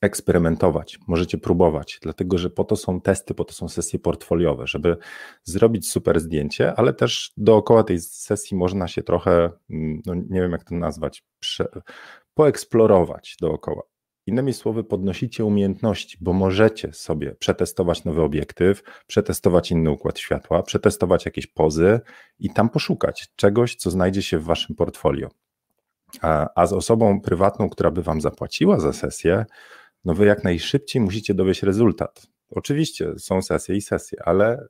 eksperymentować, 0.00 0.98
możecie 1.06 1.38
próbować, 1.38 1.98
dlatego 2.02 2.38
że 2.38 2.50
po 2.50 2.64
to 2.64 2.76
są 2.76 3.00
testy, 3.00 3.34
po 3.34 3.44
to 3.44 3.52
są 3.52 3.68
sesje 3.68 3.98
portfoliowe, 3.98 4.66
żeby 4.66 4.96
zrobić 5.44 5.90
super 5.90 6.20
zdjęcie, 6.20 6.74
ale 6.74 6.92
też 6.92 7.32
dookoła 7.36 7.84
tej 7.84 8.00
sesji 8.00 8.56
można 8.56 8.88
się 8.88 9.02
trochę, 9.02 9.50
mm, 9.70 10.02
no 10.06 10.14
nie 10.14 10.40
wiem 10.40 10.52
jak 10.52 10.64
to 10.64 10.74
nazwać, 10.74 11.24
prze, 11.40 11.68
poeksplorować 12.34 13.36
dookoła. 13.40 13.82
Innymi 14.28 14.52
słowy, 14.52 14.84
podnosicie 14.84 15.44
umiejętności, 15.44 16.18
bo 16.20 16.32
możecie 16.32 16.92
sobie 16.92 17.34
przetestować 17.34 18.04
nowy 18.04 18.22
obiektyw, 18.22 18.82
przetestować 19.06 19.70
inny 19.70 19.90
układ 19.90 20.18
światła, 20.18 20.62
przetestować 20.62 21.24
jakieś 21.24 21.46
pozy 21.46 22.00
i 22.38 22.50
tam 22.50 22.68
poszukać 22.68 23.28
czegoś, 23.36 23.74
co 23.76 23.90
znajdzie 23.90 24.22
się 24.22 24.38
w 24.38 24.44
waszym 24.44 24.76
portfolio. 24.76 25.28
A, 26.20 26.48
a 26.54 26.66
z 26.66 26.72
osobą 26.72 27.20
prywatną, 27.20 27.68
która 27.70 27.90
by 27.90 28.02
wam 28.02 28.20
zapłaciła 28.20 28.80
za 28.80 28.92
sesję, 28.92 29.46
no 30.04 30.14
wy 30.14 30.26
jak 30.26 30.44
najszybciej 30.44 31.02
musicie 31.02 31.34
dowieść 31.34 31.62
rezultat. 31.62 32.26
Oczywiście 32.50 33.18
są 33.18 33.42
sesje 33.42 33.76
i 33.76 33.80
sesje, 33.80 34.18
ale 34.24 34.58
y, 34.58 34.66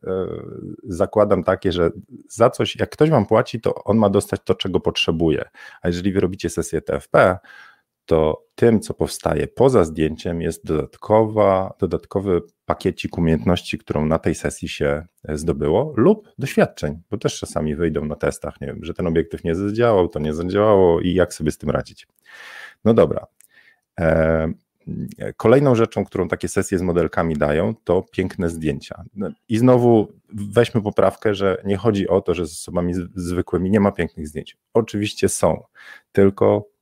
zakładam 0.85 1.45
takie, 1.45 1.73
że 1.73 1.91
za 2.29 2.51
coś, 2.51 2.77
jak 2.77 2.91
ktoś 2.91 3.11
wam 3.11 3.27
płaci, 3.27 3.61
to 3.61 3.75
on 3.75 3.97
ma 3.97 4.11
dostać 4.11 4.41
to, 4.45 4.55
czego 4.55 4.81
potrzebuje. 4.81 5.45
A 5.83 5.89
jeżeli 5.89 6.13
wy 6.13 6.21
robicie 6.21 6.51
sesję 6.51 6.83
TFP, 6.83 7.39
to 8.09 8.45
tym, 8.55 8.81
co 8.81 8.95
powstaje 8.95 9.47
poza 9.47 9.85
zdjęciem, 9.85 10.43
jest 10.43 10.67
dodatkowa, 10.67 11.75
dodatkowy 11.79 12.41
pakiecik 12.65 13.19
umiejętności, 13.19 13.79
którą 13.79 14.07
na 14.07 14.19
tej 14.19 14.35
sesji 14.35 14.69
się 14.69 15.07
zdobyło, 15.29 15.95
lub 15.97 16.29
doświadczeń, 16.39 17.01
bo 17.11 17.19
też 17.19 17.39
czasami 17.39 17.77
wyjdą 17.77 18.05
na 18.05 18.17
testach, 18.17 18.61
nie 18.61 18.67
wiem, 18.67 18.85
że 18.85 18.95
ten 18.95 19.07
obiektyw 19.07 19.45
nie 19.45 19.55
zadziałał, 19.55 20.09
to 20.09 20.19
nie 20.19 20.35
zadziałało 20.35 21.01
i 21.01 21.15
jak 21.15 21.35
sobie 21.35 21.51
z 21.51 21.59
tym 21.59 21.71
radzić. 21.71 22.07
No 22.85 22.95
dobra. 22.95 23.27
E, 24.01 24.53
kolejną 25.37 25.75
rzeczą, 25.75 26.05
którą 26.05 26.29
takie 26.29 26.49
sesje 26.49 26.79
z 26.79 26.83
modelkami 26.83 27.37
dają, 27.37 27.75
to 27.85 28.03
piękne 28.03 28.49
zdjęcia. 28.49 29.05
I 29.49 29.59
znowu 29.59 30.13
weźmy 30.33 30.83
poprawkę, 30.83 31.35
że 31.35 31.63
nie 31.65 31.77
chodzi 31.77 32.09
o 32.09 32.21
to, 32.21 32.35
że 32.35 32.47
z 32.47 32.53
osobami 32.53 32.95
zwykłymi 33.15 33.71
nie 33.71 33.81
ma 33.81 33.93
pięknych 33.93 34.29
zdjęć. 34.29 34.57
Oczywiście 34.75 35.29
są, 35.29 35.63
tylko 36.13 36.78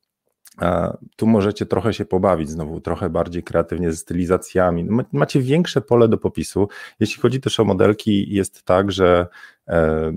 tu 1.16 1.26
możecie 1.26 1.66
trochę 1.66 1.94
się 1.94 2.04
pobawić 2.04 2.50
znowu, 2.50 2.80
trochę 2.80 3.10
bardziej 3.10 3.42
kreatywnie 3.42 3.90
ze 3.90 3.96
stylizacjami. 3.96 4.84
No, 4.84 5.04
macie 5.12 5.40
większe 5.40 5.80
pole 5.80 6.08
do 6.08 6.18
popisu. 6.18 6.68
Jeśli 7.00 7.22
chodzi 7.22 7.40
też 7.40 7.60
o 7.60 7.64
modelki, 7.64 8.34
jest 8.34 8.62
tak, 8.62 8.92
że 8.92 9.26
e, 9.68 10.12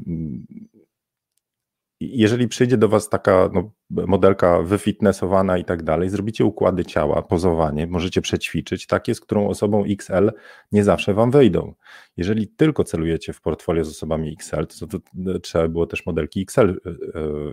jeżeli 1.99 2.47
przyjdzie 2.47 2.77
do 2.77 2.89
Was 2.89 3.09
taka 3.09 3.49
no, 3.53 3.71
modelka 3.89 4.61
wyfitnessowana 4.61 5.57
i 5.57 5.65
tak 5.65 5.83
dalej, 5.83 6.09
zrobicie 6.09 6.45
układy 6.45 6.85
ciała, 6.85 7.21
pozowanie, 7.21 7.87
możecie 7.87 8.21
przećwiczyć, 8.21 8.87
takie, 8.87 9.15
z 9.15 9.21
którą 9.21 9.47
osobą 9.47 9.83
XL 9.89 10.31
nie 10.71 10.83
zawsze 10.83 11.13
Wam 11.13 11.31
wyjdą. 11.31 11.73
Jeżeli 12.17 12.47
tylko 12.47 12.83
celujecie 12.83 13.33
w 13.33 13.41
portfolio 13.41 13.85
z 13.85 13.89
osobami 13.89 14.35
XL, 14.39 14.67
to, 14.67 14.87
to, 14.87 14.99
to 15.25 15.39
trzeba 15.39 15.67
było 15.67 15.87
też 15.87 16.05
modelki 16.05 16.41
XL 16.41 16.69
e, 16.69 16.89
e, 16.89 16.95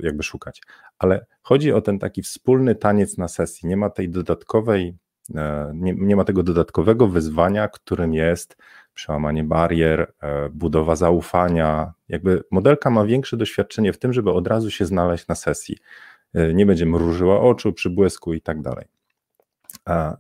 jakby 0.03 0.23
szukać. 0.23 0.63
Ale 0.99 1.27
chodzi 1.43 1.73
o 1.73 1.81
ten 1.81 1.99
taki 1.99 2.23
wspólny 2.23 2.75
taniec 2.75 3.19
na 3.19 3.29
sesji. 3.29 3.69
Nie 3.69 3.77
ma 3.77 3.91
tej 3.91 4.09
dodatkowej, 4.09 4.97
e, 5.35 5.73
nie, 5.75 5.95
nie 5.99 6.17
ma 6.17 6.25
tego 6.25 6.43
dodatkowego 6.43 7.09
wyzwania, 7.09 7.69
którym 7.69 8.15
jest 8.15 8.57
przełamanie 8.97 9.45
barier, 9.45 10.13
e, 10.21 10.49
budowa 10.49 10.97
zaufania. 10.97 11.93
Jakby 12.09 12.43
modelka 12.51 12.91
ma 12.91 13.05
większe 13.05 13.37
doświadczenie 13.37 13.93
w 13.93 13.99
tym, 13.99 14.13
żeby 14.13 14.33
od 14.33 14.47
razu 14.47 14.71
się 14.71 14.87
znaleźć 14.87 15.27
na 15.27 15.35
sesji. 15.35 15.77
E, 16.35 16.55
nie 16.55 16.67
będzie 16.67 16.87
mrużyła 16.87 17.41
oczu, 17.41 17.73
przybłysku 17.73 18.35
i 18.35 18.41
tak 18.41 18.63
dalej. 18.63 18.85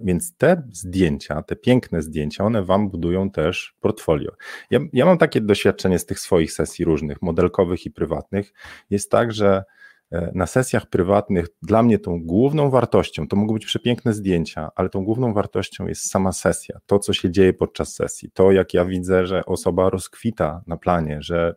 Więc 0.00 0.36
te 0.36 0.62
zdjęcia, 0.72 1.42
te 1.42 1.56
piękne 1.56 2.02
zdjęcia, 2.02 2.44
one 2.44 2.62
Wam 2.62 2.88
budują 2.88 3.30
też 3.30 3.74
portfolio. 3.80 4.32
Ja, 4.70 4.80
ja 4.92 5.06
mam 5.06 5.18
takie 5.18 5.40
doświadczenie 5.40 5.98
z 5.98 6.06
tych 6.06 6.20
swoich 6.20 6.52
sesji 6.52 6.84
różnych, 6.84 7.22
modelkowych 7.22 7.86
i 7.86 7.90
prywatnych. 7.90 8.52
Jest 8.90 9.10
tak, 9.10 9.32
że 9.32 9.64
na 10.10 10.46
sesjach 10.46 10.86
prywatnych 10.86 11.46
dla 11.62 11.82
mnie 11.82 11.98
tą 11.98 12.22
główną 12.22 12.70
wartością, 12.70 13.28
to 13.28 13.36
mogą 13.36 13.54
być 13.54 13.66
przepiękne 13.66 14.12
zdjęcia, 14.12 14.70
ale 14.74 14.88
tą 14.88 15.04
główną 15.04 15.32
wartością 15.32 15.86
jest 15.86 16.10
sama 16.10 16.32
sesja, 16.32 16.78
to 16.86 16.98
co 16.98 17.12
się 17.12 17.30
dzieje 17.30 17.52
podczas 17.52 17.94
sesji, 17.94 18.30
to 18.34 18.52
jak 18.52 18.74
ja 18.74 18.84
widzę, 18.84 19.26
że 19.26 19.44
osoba 19.44 19.90
rozkwita 19.90 20.62
na 20.66 20.76
planie, 20.76 21.18
że 21.20 21.54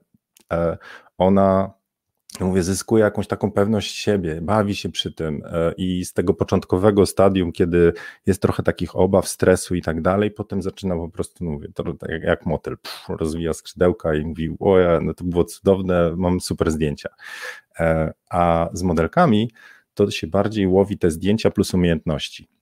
e, 0.53 0.77
ona 1.18 1.78
mówię, 2.39 2.63
zyskuje 2.63 3.03
jakąś 3.03 3.27
taką 3.27 3.51
pewność 3.51 3.95
siebie, 3.95 4.41
bawi 4.41 4.75
się 4.75 4.89
przy 4.89 5.12
tym 5.12 5.41
e, 5.45 5.74
i 5.77 6.05
z 6.05 6.13
tego 6.13 6.33
początkowego 6.33 7.05
stadium, 7.05 7.51
kiedy 7.51 7.93
jest 8.25 8.41
trochę 8.41 8.63
takich 8.63 8.95
obaw, 8.95 9.27
stresu 9.27 9.75
i 9.75 9.81
tak 9.81 10.01
dalej, 10.01 10.31
potem 10.31 10.62
zaczyna 10.62 10.95
po 10.95 11.09
prostu, 11.09 11.45
no 11.45 11.51
mówię, 11.51 11.67
to 11.74 11.93
tak 11.93 12.09
jak, 12.09 12.24
jak 12.24 12.45
motyl, 12.45 12.77
pff, 12.77 13.09
rozwija 13.09 13.53
skrzydełka 13.53 14.15
i 14.15 14.25
mówi, 14.25 14.55
o 14.59 14.79
ja, 14.79 15.00
no 15.01 15.13
to 15.13 15.24
było 15.24 15.43
cudowne, 15.43 16.13
mam 16.17 16.39
super 16.39 16.71
zdjęcia. 16.71 17.09
E, 17.79 18.13
a 18.29 18.69
z 18.74 18.83
modelkami 18.83 19.51
to 19.93 20.12
się 20.12 20.27
bardziej 20.27 20.67
łowi 20.67 20.98
te 20.98 21.12
zdjęcia 21.12 21.51
plus 21.51 21.74
umiejętności. 21.74 22.59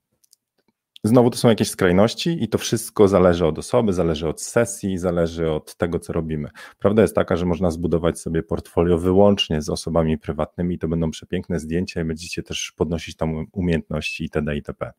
Znowu 1.03 1.29
to 1.29 1.37
są 1.37 1.49
jakieś 1.49 1.69
skrajności 1.69 2.43
i 2.43 2.47
to 2.47 2.57
wszystko 2.57 3.07
zależy 3.07 3.45
od 3.45 3.59
osoby, 3.59 3.93
zależy 3.93 4.27
od 4.27 4.41
sesji, 4.41 4.97
zależy 4.97 5.51
od 5.51 5.75
tego, 5.75 5.99
co 5.99 6.13
robimy. 6.13 6.49
Prawda 6.79 7.01
jest 7.01 7.15
taka, 7.15 7.35
że 7.35 7.45
można 7.45 7.71
zbudować 7.71 8.19
sobie 8.19 8.43
portfolio 8.43 8.97
wyłącznie 8.97 9.61
z 9.61 9.69
osobami 9.69 10.17
prywatnymi 10.17 10.75
i 10.75 10.79
to 10.79 10.87
będą 10.87 11.11
przepiękne 11.11 11.59
zdjęcia 11.59 12.01
i 12.01 12.05
będziecie 12.05 12.43
też 12.43 12.73
podnosić 12.75 13.15
tam 13.15 13.45
umiejętności 13.51 14.23
itd. 14.23 14.55
itp. 14.55 14.91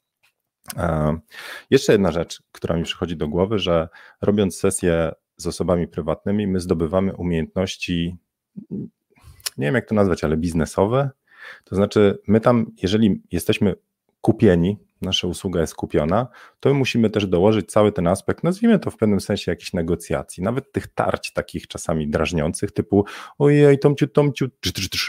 Jeszcze 1.70 1.92
jedna 1.92 2.12
rzecz, 2.12 2.42
która 2.52 2.76
mi 2.76 2.84
przychodzi 2.84 3.16
do 3.16 3.28
głowy, 3.28 3.58
że 3.58 3.88
robiąc 4.22 4.56
sesję 4.56 5.12
z 5.36 5.46
osobami 5.46 5.88
prywatnymi, 5.88 6.46
my 6.46 6.60
zdobywamy 6.60 7.16
umiejętności 7.16 8.16
nie 9.58 9.66
wiem 9.66 9.74
jak 9.74 9.88
to 9.88 9.94
nazwać, 9.94 10.24
ale 10.24 10.36
biznesowe. 10.36 11.10
To 11.64 11.76
znaczy, 11.76 12.18
my 12.26 12.40
tam, 12.40 12.66
jeżeli 12.82 13.22
jesteśmy 13.32 13.74
kupieni, 14.20 14.78
nasza 15.02 15.26
usługa 15.26 15.60
jest 15.60 15.74
kupiona, 15.74 16.28
to 16.60 16.74
musimy 16.74 17.10
też 17.10 17.26
dołożyć 17.26 17.70
cały 17.70 17.92
ten 17.92 18.06
aspekt, 18.06 18.44
nazwijmy 18.44 18.78
to 18.78 18.90
w 18.90 18.96
pewnym 18.96 19.20
sensie 19.20 19.52
jakichś 19.52 19.72
negocjacji, 19.72 20.42
nawet 20.42 20.72
tych 20.72 20.86
tarć 20.86 21.32
takich 21.32 21.68
czasami 21.68 22.10
drażniących, 22.10 22.72
typu 22.72 23.04
ojej, 23.38 23.78
tomciu, 23.78 24.06
tomciu, 24.06 24.46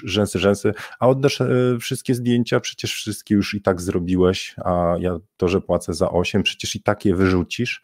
rzęsy, 0.04 0.40
rzęsy, 0.40 0.74
a 1.00 1.08
oddasz 1.08 1.42
e, 1.42 1.48
wszystkie 1.82 2.16
zdjęcia, 2.16 2.60
przecież 2.60 2.94
wszystkie 2.94 3.36
już 3.36 3.54
i 3.54 3.62
tak 3.62 3.82
zrobiłeś, 3.82 4.56
a 4.66 4.96
ja 5.00 5.20
to, 5.38 5.48
że 5.48 5.62
płacę 5.62 5.94
za 5.94 6.12
8, 6.12 6.44
przecież 6.44 6.76
i 6.76 6.84
tak 6.84 7.06
je 7.06 7.16
wyrzucisz, 7.16 7.82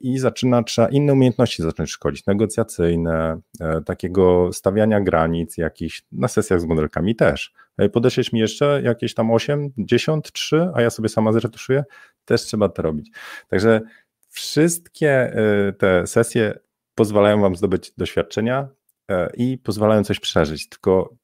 i 0.00 0.18
zaczyna, 0.18 0.62
trzeba 0.62 0.88
inne 0.88 1.12
umiejętności 1.12 1.62
zacząć 1.62 1.90
szkolić, 1.90 2.26
negocjacyjne, 2.26 3.40
e, 3.60 3.80
takiego 3.82 4.52
stawiania 4.52 5.00
granic 5.00 5.56
jakichś, 5.56 6.02
na 6.12 6.28
sesjach 6.28 6.60
z 6.60 6.64
modelkami 6.64 7.16
też. 7.16 7.52
Podeszłeś 7.92 8.32
mi 8.32 8.40
jeszcze 8.40 8.82
jakieś 8.84 9.14
tam 9.14 9.30
8, 9.30 9.72
10, 9.78 10.32
3, 10.32 10.70
a 10.74 10.82
ja 10.82 10.90
sobie 10.90 11.08
sama 11.08 11.32
zretuszuję? 11.32 11.84
Też 12.24 12.42
trzeba 12.42 12.68
to 12.68 12.82
robić. 12.82 13.10
Także 13.48 13.80
wszystkie 14.28 15.10
e, 15.10 15.72
te 15.72 16.06
sesje 16.06 16.58
pozwalają 16.94 17.40
wam 17.40 17.56
zdobyć 17.56 17.92
doświadczenia 17.98 18.68
i 19.36 19.58
pozwalają 19.58 20.04
coś 20.04 20.20
przeżyć, 20.20 20.68
tylko 20.68 21.14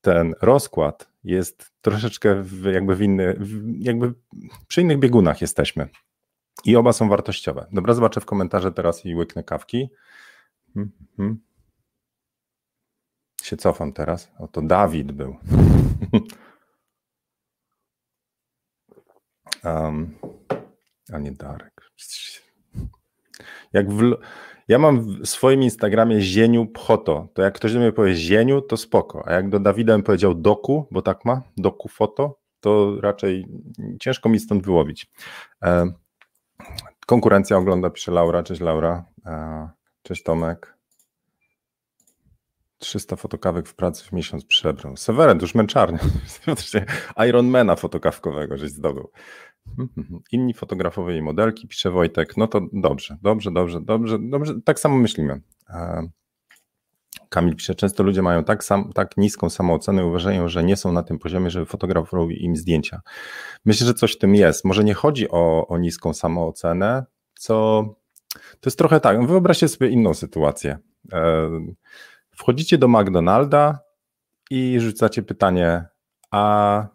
ten 0.00 0.34
rozkład 0.42 1.10
jest 1.24 1.72
troszeczkę 1.80 2.42
w, 2.42 2.64
jakby 2.64 2.96
w 2.96 3.02
inny, 3.02 3.36
jakby 3.78 4.12
przy 4.68 4.80
innych 4.80 4.98
biegunach 4.98 5.40
jesteśmy. 5.40 5.88
I 6.64 6.76
oba 6.76 6.92
są 6.92 7.08
wartościowe. 7.08 7.66
Dobra, 7.72 7.94
zobaczę 7.94 8.20
w 8.20 8.26
komentarze 8.26 8.72
teraz 8.72 9.06
i 9.06 9.14
łyknę 9.14 9.44
kawki. 9.44 9.90
Hmm. 10.74 11.40
Się 13.42 13.56
cofam 13.56 13.92
teraz. 13.92 14.32
O, 14.38 14.48
to 14.48 14.62
Dawid 14.62 15.12
był. 15.12 15.36
um, 19.64 20.18
a 21.12 21.18
nie 21.18 21.32
Darek. 21.32 21.90
Jak 23.72 23.92
w, 23.92 24.16
ja 24.68 24.78
mam 24.78 25.22
w 25.22 25.26
swoim 25.26 25.62
Instagramie 25.62 26.20
Zieniu 26.20 26.66
Pchoto. 26.66 27.28
To 27.34 27.42
jak 27.42 27.54
ktoś 27.54 27.72
do 27.72 27.78
mnie 27.78 27.92
powie 27.92 28.14
Zieniu, 28.14 28.60
to 28.60 28.76
spoko. 28.76 29.28
A 29.28 29.32
jak 29.32 29.48
do 29.48 29.60
Dawida 29.60 29.92
bym 29.92 30.02
powiedział 30.02 30.34
Doku, 30.34 30.86
bo 30.90 31.02
tak 31.02 31.24
ma, 31.24 31.42
Doku 31.56 31.88
Foto, 31.88 32.38
to 32.60 33.00
raczej 33.00 33.46
ciężko 34.00 34.28
mi 34.28 34.38
stąd 34.38 34.64
wyłowić. 34.64 35.10
Um, 35.62 35.94
Konkurencja 37.06 37.56
ogląda, 37.56 37.90
pisze 37.90 38.12
Laura. 38.12 38.42
Cześć 38.42 38.60
Laura. 38.60 39.04
E, 39.26 39.68
cześć 40.02 40.22
Tomek. 40.22 40.80
300 42.78 43.16
fotokawek 43.16 43.68
w 43.68 43.74
pracy 43.74 44.04
w 44.04 44.12
miesiąc 44.12 44.44
przebrał. 44.44 44.96
Seweryn, 44.96 45.38
to 45.38 45.44
już 45.44 45.54
męczarnia. 45.54 45.98
Ironmana 47.28 47.76
fotokawkowego 47.76 48.58
żeś 48.58 48.70
zdobył. 48.70 49.10
Inni 50.32 50.54
fotografowie 50.54 51.16
i 51.16 51.22
modelki, 51.22 51.68
pisze 51.68 51.90
Wojtek. 51.90 52.36
No 52.36 52.46
to 52.46 52.60
dobrze, 52.72 53.16
dobrze, 53.22 53.50
dobrze, 53.50 53.80
dobrze, 53.80 54.18
dobrze. 54.20 54.54
Tak 54.64 54.80
samo 54.80 54.98
myślimy. 54.98 55.40
Kamil 57.30 57.56
pisze, 57.56 57.74
często 57.74 58.02
ludzie 58.02 58.22
mają 58.22 58.44
tak, 58.44 58.64
sam, 58.64 58.92
tak 58.92 59.16
niską 59.16 59.50
samoocenę 59.50 60.02
i 60.02 60.04
uważają, 60.04 60.48
że 60.48 60.64
nie 60.64 60.76
są 60.76 60.92
na 60.92 61.02
tym 61.02 61.18
poziomie, 61.18 61.50
żeby 61.50 61.66
fotograf 61.66 62.12
robił 62.12 62.36
im 62.36 62.56
zdjęcia. 62.56 63.00
Myślę, 63.64 63.86
że 63.86 63.94
coś 63.94 64.14
w 64.14 64.18
tym 64.18 64.34
jest. 64.34 64.64
Może 64.64 64.84
nie 64.84 64.94
chodzi 64.94 65.30
o, 65.30 65.66
o 65.68 65.78
niską 65.78 66.14
samoocenę, 66.14 67.04
co 67.34 67.84
to 68.34 68.66
jest 68.66 68.78
trochę 68.78 69.00
tak. 69.00 69.26
Wyobraźcie 69.26 69.68
sobie 69.68 69.88
inną 69.88 70.14
sytuację. 70.14 70.78
E, 71.12 71.50
wchodzicie 72.30 72.78
do 72.78 72.88
McDonalda 72.88 73.78
i 74.50 74.80
rzucacie 74.80 75.22
pytanie, 75.22 75.84
a 76.30 76.86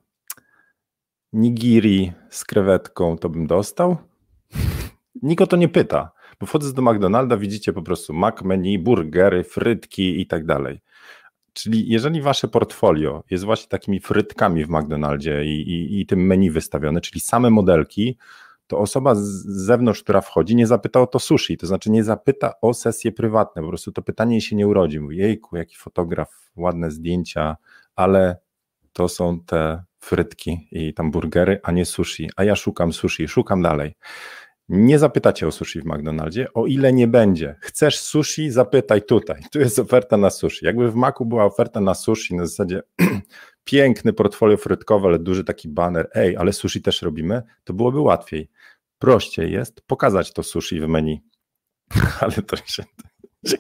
nigiri 1.34 2.14
z 2.30 2.46
krewetką 2.46 3.18
to 3.18 3.30
bym 3.30 3.48
dostał? 3.48 3.98
Nikt 5.22 5.42
o 5.42 5.48
to 5.48 5.56
nie 5.56 5.70
pyta. 5.70 6.12
Bo 6.40 6.46
wchodząc 6.46 6.74
do 6.74 6.82
McDonalda 6.82 7.38
widzicie 7.38 7.74
po 7.74 7.82
prostu 7.82 8.14
Mac 8.14 8.42
menu, 8.42 8.80
burgery, 8.80 9.44
frytki 9.44 10.22
i 10.22 10.28
tak 10.28 10.46
dalej. 10.46 10.82
Czyli 11.54 11.90
jeżeli 11.90 12.22
wasze 12.22 12.48
portfolio 12.48 13.24
jest 13.30 13.44
właśnie 13.44 13.68
takimi 13.68 14.00
frytkami 14.00 14.66
w 14.66 14.70
McDonaldzie 14.70 15.46
i, 15.46 15.62
i, 15.62 16.02
i 16.02 16.06
tym 16.06 16.26
menu 16.26 16.52
wystawione, 16.52 17.02
czyli 17.02 17.22
same 17.22 17.50
modelki, 17.50 18.18
to 18.68 18.80
osoba 18.80 19.16
z 19.16 19.22
zewnątrz, 19.46 20.04
która 20.04 20.22
wchodzi, 20.22 20.56
nie 20.56 20.68
zapyta 20.68 21.02
o 21.02 21.08
to 21.08 21.20
sushi, 21.20 21.58
to 21.58 21.68
znaczy 21.68 21.92
nie 21.92 22.04
zapyta 22.04 22.54
o 22.62 22.74
sesje 22.74 23.12
prywatne, 23.12 23.62
po 23.62 23.68
prostu 23.68 23.92
to 23.92 24.02
pytanie 24.02 24.42
się 24.42 24.56
nie 24.56 24.68
urodzi. 24.68 25.00
Mówi, 25.00 25.18
jejku, 25.18 25.58
jaki 25.58 25.76
fotograf, 25.76 26.52
ładne 26.56 26.92
zdjęcia, 26.92 27.58
ale 27.96 28.38
to 28.94 29.10
są 29.10 29.40
te 29.40 29.84
frytki 30.00 30.68
i 30.72 30.94
tam 30.94 31.12
burgery, 31.12 31.60
a 31.64 31.72
nie 31.72 31.86
sushi, 31.86 32.30
a 32.36 32.44
ja 32.44 32.56
szukam 32.56 32.94
sushi, 32.94 33.28
szukam 33.28 33.62
dalej. 33.62 33.96
Nie 34.70 35.00
zapytacie 35.00 35.48
o 35.48 35.52
sushi 35.52 35.82
w 35.82 35.86
McDonaldzie, 35.86 36.54
o 36.54 36.66
ile 36.66 36.94
nie 36.94 37.08
będzie. 37.08 37.56
Chcesz 37.60 38.00
sushi? 38.00 38.52
Zapytaj 38.52 39.02
tutaj. 39.02 39.42
Tu 39.52 39.60
jest 39.60 39.80
oferta 39.80 40.18
na 40.18 40.30
sushi. 40.30 40.66
Jakby 40.66 40.92
w 40.92 40.96
Macu 40.96 41.26
była 41.26 41.46
oferta 41.46 41.82
na 41.82 41.94
sushi, 41.94 42.36
na 42.36 42.46
zasadzie 42.46 42.82
piękny 43.64 44.14
portfolio 44.14 44.58
frytkowe, 44.58 45.08
ale 45.08 45.20
duży 45.20 45.44
taki 45.44 45.70
banner, 45.70 46.10
ej, 46.14 46.38
ale 46.38 46.54
sushi 46.54 46.82
też 46.82 47.02
robimy, 47.02 47.44
to 47.64 47.74
byłoby 47.74 48.00
łatwiej. 48.00 48.50
Prościej 49.00 49.52
jest 49.52 49.82
pokazać 49.82 50.34
to 50.34 50.44
sushi 50.44 50.82
w 50.82 50.88
menu. 50.88 51.22
ale 52.22 52.32
to 52.32 52.56
się... 52.56 52.84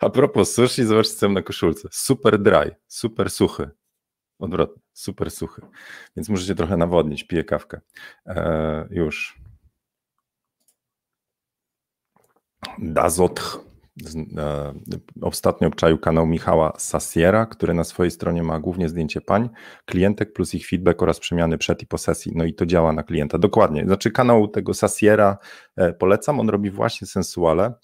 A 0.00 0.10
propos 0.10 0.54
sushi, 0.54 0.84
zobaczcie 0.84 1.14
co 1.14 1.28
na 1.28 1.42
koszulce. 1.42 1.88
Super 1.92 2.42
dry, 2.42 2.76
super 2.86 3.30
suchy. 3.30 3.70
Odwrotnie, 4.38 4.82
super 4.92 5.30
suchy. 5.30 5.62
Więc 6.16 6.28
możecie 6.28 6.54
trochę 6.54 6.76
nawodnić, 6.76 7.24
piję 7.24 7.44
kawkę. 7.44 7.80
Eee, 8.26 8.86
już. 8.90 9.42
Dazotch. 12.78 13.58
E, 14.38 14.72
ostatnio 15.22 15.68
obczaił 15.68 15.98
kanał 15.98 16.26
Michała 16.26 16.72
Sasiera, 16.78 17.46
który 17.46 17.74
na 17.74 17.84
swojej 17.84 18.10
stronie 18.10 18.42
ma 18.42 18.60
głównie 18.60 18.88
zdjęcie 18.88 19.20
pań, 19.20 19.48
klientek 19.84 20.32
plus 20.32 20.54
ich 20.54 20.68
feedback 20.68 21.02
oraz 21.02 21.20
przemiany 21.20 21.58
przed 21.58 21.82
i 21.82 21.86
po 21.86 21.98
sesji. 21.98 22.32
No 22.34 22.44
i 22.44 22.54
to 22.54 22.66
działa 22.66 22.92
na 22.92 23.02
klienta. 23.02 23.38
Dokładnie. 23.38 23.84
Znaczy 23.84 24.10
kanał 24.10 24.48
tego 24.48 24.74
Sasiera 24.74 25.38
e, 25.76 25.92
polecam. 25.92 26.40
On 26.40 26.48
robi 26.48 26.70
właśnie 26.70 27.06
sensuale 27.06 27.74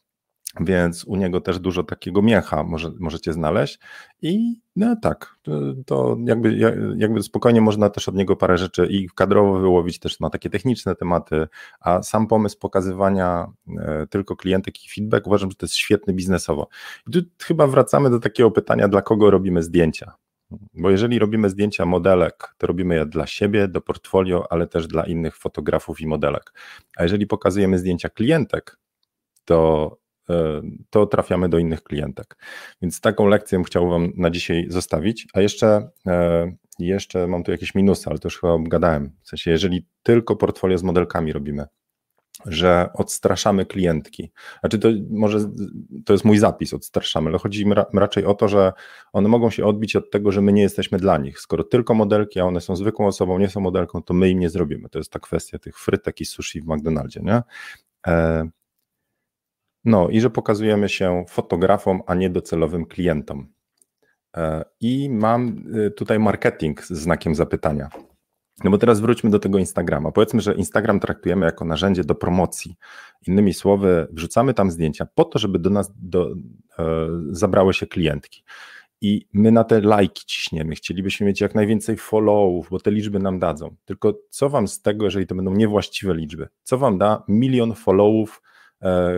więc 0.60 1.04
u 1.04 1.16
niego 1.16 1.40
też 1.40 1.58
dużo 1.58 1.82
takiego 1.82 2.22
mięcha 2.22 2.64
może, 2.64 2.90
możecie 2.98 3.32
znaleźć 3.32 3.78
i 4.22 4.60
no 4.76 4.96
tak, 5.02 5.38
to 5.86 6.16
jakby, 6.24 6.56
jakby 6.96 7.22
spokojnie 7.22 7.60
można 7.60 7.90
też 7.90 8.08
od 8.08 8.14
niego 8.14 8.36
parę 8.36 8.58
rzeczy 8.58 8.86
i 8.90 9.08
kadrowo 9.14 9.60
wyłowić 9.60 9.98
też 9.98 10.20
na 10.20 10.30
takie 10.30 10.50
techniczne 10.50 10.94
tematy, 10.94 11.48
a 11.80 12.02
sam 12.02 12.26
pomysł 12.26 12.58
pokazywania 12.58 13.46
e, 13.78 14.06
tylko 14.10 14.36
klientek 14.36 14.84
i 14.84 14.88
feedback 14.88 15.26
uważam, 15.26 15.50
że 15.50 15.56
to 15.56 15.66
jest 15.66 15.74
świetny 15.74 16.14
biznesowo. 16.14 16.68
I 17.08 17.12
tu 17.12 17.20
chyba 17.42 17.66
wracamy 17.66 18.10
do 18.10 18.20
takiego 18.20 18.50
pytania, 18.50 18.88
dla 18.88 19.02
kogo 19.02 19.30
robimy 19.30 19.62
zdjęcia. 19.62 20.12
Bo 20.74 20.90
jeżeli 20.90 21.18
robimy 21.18 21.50
zdjęcia 21.50 21.86
modelek, 21.86 22.54
to 22.58 22.66
robimy 22.66 22.94
je 22.94 23.06
dla 23.06 23.26
siebie, 23.26 23.68
do 23.68 23.80
portfolio, 23.80 24.46
ale 24.50 24.66
też 24.66 24.86
dla 24.86 25.04
innych 25.04 25.36
fotografów 25.36 26.00
i 26.00 26.06
modelek. 26.06 26.52
A 26.96 27.02
jeżeli 27.02 27.26
pokazujemy 27.26 27.78
zdjęcia 27.78 28.08
klientek, 28.08 28.78
to 29.44 29.96
to 30.90 31.06
trafiamy 31.06 31.48
do 31.48 31.58
innych 31.58 31.82
klientek. 31.82 32.36
Więc 32.82 33.00
taką 33.00 33.26
lekcję 33.26 33.62
chciałbym 33.66 33.90
Wam 33.90 34.12
na 34.16 34.30
dzisiaj 34.30 34.66
zostawić. 34.68 35.26
A 35.34 35.40
jeszcze, 35.40 35.90
e, 36.06 36.52
jeszcze 36.78 37.26
mam 37.26 37.44
tu 37.44 37.50
jakieś 37.50 37.74
minusy, 37.74 38.10
ale 38.10 38.18
to 38.18 38.26
już 38.26 38.40
chyba 38.40 38.52
obgadałem. 38.52 39.12
W 39.22 39.28
sensie, 39.28 39.50
jeżeli 39.50 39.86
tylko 40.02 40.36
portfolio 40.36 40.78
z 40.78 40.82
modelkami 40.82 41.32
robimy, 41.32 41.66
że 42.46 42.90
odstraszamy 42.94 43.66
klientki. 43.66 44.30
Znaczy 44.60 44.78
to 44.78 44.88
może 45.10 45.38
to 46.04 46.12
jest 46.12 46.24
mój 46.24 46.38
zapis, 46.38 46.74
odstraszamy, 46.74 47.30
ale 47.30 47.38
chodzi 47.38 47.66
mi 47.66 47.74
raczej 47.94 48.24
o 48.24 48.34
to, 48.34 48.48
że 48.48 48.72
one 49.12 49.28
mogą 49.28 49.50
się 49.50 49.66
odbić 49.66 49.96
od 49.96 50.10
tego, 50.10 50.32
że 50.32 50.40
my 50.40 50.52
nie 50.52 50.62
jesteśmy 50.62 50.98
dla 50.98 51.18
nich. 51.18 51.40
Skoro 51.40 51.64
tylko 51.64 51.94
modelki, 51.94 52.40
a 52.40 52.44
one 52.44 52.60
są 52.60 52.76
zwykłą 52.76 53.06
osobą, 53.06 53.38
nie 53.38 53.48
są 53.48 53.60
modelką, 53.60 54.02
to 54.02 54.14
my 54.14 54.30
im 54.30 54.38
nie 54.38 54.50
zrobimy. 54.50 54.88
To 54.88 54.98
jest 54.98 55.12
ta 55.12 55.18
kwestia 55.18 55.58
tych 55.58 55.78
frytek 55.78 56.20
i 56.20 56.24
sushi 56.24 56.60
w 56.60 56.66
McDonaldzie, 56.66 57.20
nie? 57.20 57.42
E, 58.06 58.48
no 59.84 60.08
i 60.08 60.20
że 60.20 60.30
pokazujemy 60.30 60.88
się 60.88 61.24
fotografom, 61.28 62.02
a 62.06 62.14
nie 62.14 62.30
docelowym 62.30 62.86
klientom. 62.86 63.48
E, 64.36 64.64
I 64.80 65.10
mam 65.10 65.64
y, 65.76 65.90
tutaj 65.90 66.18
marketing 66.18 66.82
z 66.82 66.90
znakiem 66.90 67.34
zapytania. 67.34 67.88
No 68.64 68.70
bo 68.70 68.78
teraz 68.78 69.00
wróćmy 69.00 69.30
do 69.30 69.38
tego 69.38 69.58
Instagrama. 69.58 70.12
Powiedzmy, 70.12 70.40
że 70.40 70.54
Instagram 70.54 71.00
traktujemy 71.00 71.46
jako 71.46 71.64
narzędzie 71.64 72.04
do 72.04 72.14
promocji. 72.14 72.76
Innymi 73.26 73.54
słowy, 73.54 74.08
wrzucamy 74.12 74.54
tam 74.54 74.70
zdjęcia 74.70 75.06
po 75.14 75.24
to, 75.24 75.38
żeby 75.38 75.58
do 75.58 75.70
nas 75.70 75.92
do, 75.96 76.34
e, 76.78 77.08
zabrały 77.30 77.74
się 77.74 77.86
klientki. 77.86 78.44
I 79.00 79.26
my 79.32 79.52
na 79.52 79.64
te 79.64 79.80
lajki 79.80 80.26
ciśniemy. 80.26 80.74
Chcielibyśmy 80.74 81.26
mieć 81.26 81.40
jak 81.40 81.54
najwięcej 81.54 81.96
followów, 81.96 82.68
bo 82.70 82.80
te 82.80 82.90
liczby 82.90 83.18
nam 83.18 83.38
dadzą. 83.38 83.76
Tylko 83.84 84.18
co 84.30 84.48
wam 84.48 84.68
z 84.68 84.82
tego, 84.82 85.04
jeżeli 85.04 85.26
to 85.26 85.34
będą 85.34 85.54
niewłaściwe 85.54 86.14
liczby? 86.14 86.48
Co 86.62 86.78
wam 86.78 86.98
da 86.98 87.22
milion 87.28 87.74
followów 87.74 88.42
E, 88.42 88.42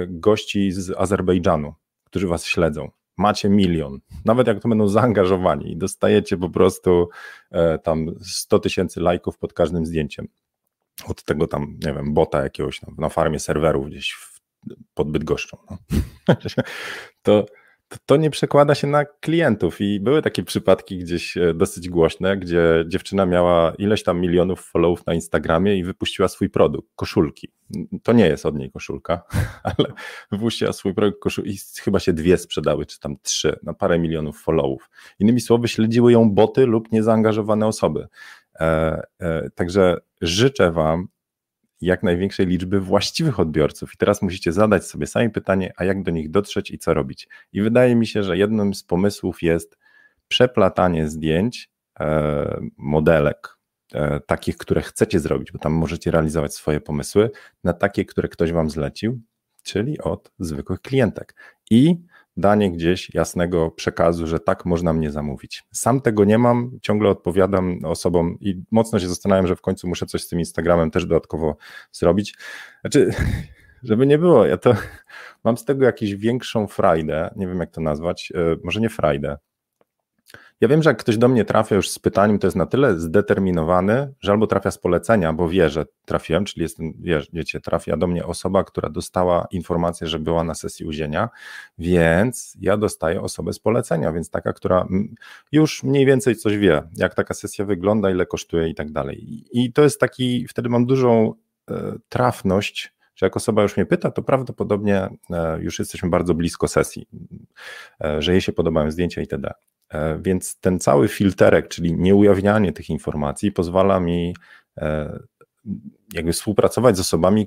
gości 0.08 0.72
z 0.72 0.90
Azerbejdżanu, 0.98 1.74
którzy 2.04 2.26
was 2.26 2.44
śledzą. 2.44 2.90
macie 3.16 3.48
milion, 3.48 4.00
nawet 4.24 4.46
jak 4.46 4.60
to 4.62 4.68
będą 4.68 4.88
zaangażowani 4.88 5.72
i 5.72 5.76
dostajecie 5.76 6.36
po 6.36 6.50
prostu 6.50 7.08
e, 7.50 7.78
tam 7.78 8.06
100 8.20 8.58
tysięcy 8.58 9.00
lajków 9.00 9.38
pod 9.38 9.52
każdym 9.52 9.86
zdjęciem 9.86 10.28
od 11.08 11.24
tego 11.24 11.46
tam, 11.46 11.78
nie 11.86 11.92
wiem, 11.92 12.14
bota 12.14 12.42
jakiegoś 12.42 12.80
na 12.98 13.08
farmie 13.08 13.38
serwerów 13.38 13.86
gdzieś 13.86 14.12
w, 14.12 14.40
pod 14.94 15.10
Bydgoszczą, 15.10 15.56
no. 15.70 15.78
to, 17.22 17.46
to, 18.06 18.16
nie 18.16 18.30
przekłada 18.30 18.74
się 18.74 18.86
na 18.86 19.04
klientów 19.04 19.80
i 19.80 20.00
były 20.00 20.22
takie 20.22 20.42
przypadki 20.42 20.98
gdzieś 20.98 21.36
e, 21.36 21.54
dosyć 21.54 21.88
głośne, 21.88 22.36
gdzie 22.36 22.84
dziewczyna 22.88 23.26
miała 23.26 23.72
ileś 23.78 24.02
tam 24.02 24.20
milionów 24.20 24.60
followów 24.60 25.06
na 25.06 25.14
Instagramie 25.14 25.76
i 25.76 25.84
wypuściła 25.84 26.28
swój 26.28 26.50
produkt, 26.50 26.88
koszulki. 26.96 27.48
To 28.02 28.12
nie 28.12 28.26
jest 28.26 28.46
od 28.46 28.56
niej 28.56 28.70
koszulka, 28.70 29.22
ale 29.76 29.92
wypuściła 30.32 30.72
swój 30.72 30.94
produkt 30.94 31.22
koszulki 31.22 31.50
i 31.50 31.58
chyba 31.80 32.00
się 32.00 32.12
dwie 32.12 32.38
sprzedały, 32.38 32.86
czy 32.86 33.00
tam 33.00 33.16
trzy, 33.22 33.58
na 33.62 33.74
parę 33.74 33.98
milionów 33.98 34.42
followów. 34.42 34.90
Innymi 35.18 35.40
słowy, 35.40 35.68
śledziły 35.68 36.12
ją 36.12 36.30
boty 36.30 36.66
lub 36.66 36.92
niezaangażowane 36.92 37.66
osoby. 37.66 38.08
E, 38.60 39.02
e, 39.20 39.50
także 39.50 39.96
życzę 40.20 40.72
Wam 40.72 41.08
jak 41.80 42.02
największej 42.02 42.46
liczby 42.46 42.80
właściwych 42.80 43.40
odbiorców. 43.40 43.94
I 43.94 43.96
teraz 43.96 44.22
musicie 44.22 44.52
zadać 44.52 44.86
sobie 44.86 45.06
sami 45.06 45.30
pytanie, 45.30 45.72
a 45.76 45.84
jak 45.84 46.02
do 46.02 46.10
nich 46.10 46.30
dotrzeć 46.30 46.70
i 46.70 46.78
co 46.78 46.94
robić. 46.94 47.28
I 47.52 47.62
wydaje 47.62 47.96
mi 47.96 48.06
się, 48.06 48.22
że 48.22 48.38
jednym 48.38 48.74
z 48.74 48.82
pomysłów 48.82 49.42
jest 49.42 49.78
przeplatanie 50.28 51.08
zdjęć, 51.08 51.70
e, 52.00 52.60
modelek, 52.76 53.58
e, 53.94 54.20
takich, 54.20 54.56
które 54.56 54.82
chcecie 54.82 55.20
zrobić, 55.20 55.52
bo 55.52 55.58
tam 55.58 55.72
możecie 55.72 56.10
realizować 56.10 56.54
swoje 56.54 56.80
pomysły, 56.80 57.30
na 57.64 57.72
takie, 57.72 58.04
które 58.04 58.28
ktoś 58.28 58.52
wam 58.52 58.70
zlecił, 58.70 59.20
czyli 59.62 60.00
od 60.00 60.32
zwykłych 60.38 60.80
klientek. 60.80 61.34
I 61.70 61.96
danie 62.36 62.72
gdzieś 62.72 63.14
jasnego 63.14 63.70
przekazu, 63.70 64.26
że 64.26 64.40
tak 64.40 64.66
można 64.66 64.92
mnie 64.92 65.10
zamówić. 65.10 65.64
Sam 65.72 66.00
tego 66.00 66.24
nie 66.24 66.38
mam, 66.38 66.78
ciągle 66.82 67.10
odpowiadam 67.10 67.78
osobom 67.84 68.36
i 68.40 68.62
mocno 68.70 68.98
się 68.98 69.08
zastanawiam, 69.08 69.46
że 69.46 69.56
w 69.56 69.60
końcu 69.60 69.88
muszę 69.88 70.06
coś 70.06 70.22
z 70.22 70.28
tym 70.28 70.38
Instagramem 70.38 70.90
też 70.90 71.06
dodatkowo 71.06 71.56
zrobić. 71.92 72.34
Znaczy, 72.80 73.10
żeby 73.82 74.06
nie 74.06 74.18
było, 74.18 74.46
ja 74.46 74.56
to 74.56 74.74
mam 75.44 75.56
z 75.56 75.64
tego 75.64 75.84
jakąś 75.84 76.14
większą 76.14 76.66
frajdę, 76.66 77.30
nie 77.36 77.46
wiem 77.46 77.60
jak 77.60 77.70
to 77.70 77.80
nazwać, 77.80 78.32
e, 78.34 78.56
może 78.64 78.80
nie 78.80 78.88
frajdę, 78.88 79.38
ja 80.60 80.68
wiem, 80.68 80.82
że 80.82 80.90
jak 80.90 80.98
ktoś 80.98 81.18
do 81.18 81.28
mnie 81.28 81.44
trafia 81.44 81.76
już 81.76 81.90
z 81.90 81.98
pytaniem, 81.98 82.38
to 82.38 82.46
jest 82.46 82.56
na 82.56 82.66
tyle 82.66 83.00
zdeterminowany, 83.00 84.14
że 84.20 84.32
albo 84.32 84.46
trafia 84.46 84.70
z 84.70 84.78
polecenia, 84.78 85.32
bo 85.32 85.48
wie, 85.48 85.68
że 85.68 85.84
trafiłem, 86.04 86.44
czyli 86.44 86.62
jestem, 86.62 86.92
wie, 86.98 87.22
wiecie, 87.32 87.60
trafia 87.60 87.96
do 87.96 88.06
mnie 88.06 88.26
osoba, 88.26 88.64
która 88.64 88.90
dostała 88.90 89.46
informację, 89.50 90.06
że 90.06 90.18
była 90.18 90.44
na 90.44 90.54
sesji 90.54 90.86
uzienia, 90.86 91.28
więc 91.78 92.56
ja 92.60 92.76
dostaję 92.76 93.20
osobę 93.20 93.52
z 93.52 93.58
polecenia, 93.58 94.12
więc 94.12 94.30
taka, 94.30 94.52
która 94.52 94.86
już 95.52 95.82
mniej 95.82 96.06
więcej 96.06 96.36
coś 96.36 96.56
wie, 96.56 96.82
jak 96.96 97.14
taka 97.14 97.34
sesja 97.34 97.64
wygląda, 97.64 98.10
ile 98.10 98.26
kosztuje 98.26 98.68
i 98.68 98.74
tak 98.74 98.92
dalej. 98.92 99.44
I 99.52 99.72
to 99.72 99.82
jest 99.82 100.00
taki, 100.00 100.46
wtedy 100.48 100.68
mam 100.68 100.86
dużą 100.86 101.34
e, 101.70 101.92
trafność, 102.08 102.92
że 103.16 103.26
jak 103.26 103.36
osoba 103.36 103.62
już 103.62 103.76
mnie 103.76 103.86
pyta, 103.86 104.10
to 104.10 104.22
prawdopodobnie 104.22 105.08
e, 105.30 105.58
już 105.60 105.78
jesteśmy 105.78 106.10
bardzo 106.10 106.34
blisko 106.34 106.68
sesji, 106.68 107.08
e, 108.04 108.22
że 108.22 108.32
jej 108.32 108.40
się 108.40 108.52
podobają 108.52 108.90
zdjęcia 108.90 109.20
itd. 109.20 109.50
E, 109.88 110.18
więc 110.22 110.60
ten 110.60 110.78
cały 110.78 111.08
filterek, 111.08 111.68
czyli 111.68 111.92
nieujawnianie 111.94 112.72
tych 112.72 112.90
informacji, 112.90 113.52
pozwala 113.52 114.00
mi 114.00 114.36
jakby 116.14 116.32
współpracować 116.32 116.96
z 116.96 117.00
osobami, 117.00 117.46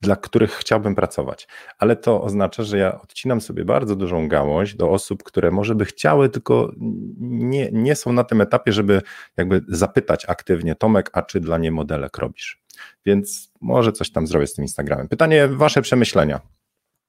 dla 0.00 0.16
których 0.16 0.52
chciałbym 0.52 0.94
pracować. 0.94 1.48
Ale 1.78 1.96
to 1.96 2.22
oznacza, 2.22 2.62
że 2.62 2.78
ja 2.78 3.00
odcinam 3.00 3.40
sobie 3.40 3.64
bardzo 3.64 3.96
dużą 3.96 4.28
gałąź 4.28 4.74
do 4.74 4.90
osób, 4.90 5.22
które 5.22 5.50
może 5.50 5.74
by 5.74 5.84
chciały, 5.84 6.28
tylko 6.28 6.72
nie, 7.20 7.68
nie 7.72 7.96
są 7.96 8.12
na 8.12 8.24
tym 8.24 8.40
etapie, 8.40 8.72
żeby 8.72 9.02
jakby 9.36 9.60
zapytać 9.68 10.24
aktywnie, 10.28 10.74
Tomek, 10.74 11.10
a 11.12 11.22
czy 11.22 11.40
dla 11.40 11.58
nie 11.58 11.72
modelek 11.72 12.18
robisz? 12.18 12.63
Więc 13.06 13.52
może 13.60 13.92
coś 13.92 14.10
tam 14.10 14.26
zrobię 14.26 14.46
z 14.46 14.54
tym 14.54 14.64
Instagramem. 14.64 15.08
Pytanie, 15.08 15.48
wasze 15.48 15.82
przemyślenia. 15.82 16.40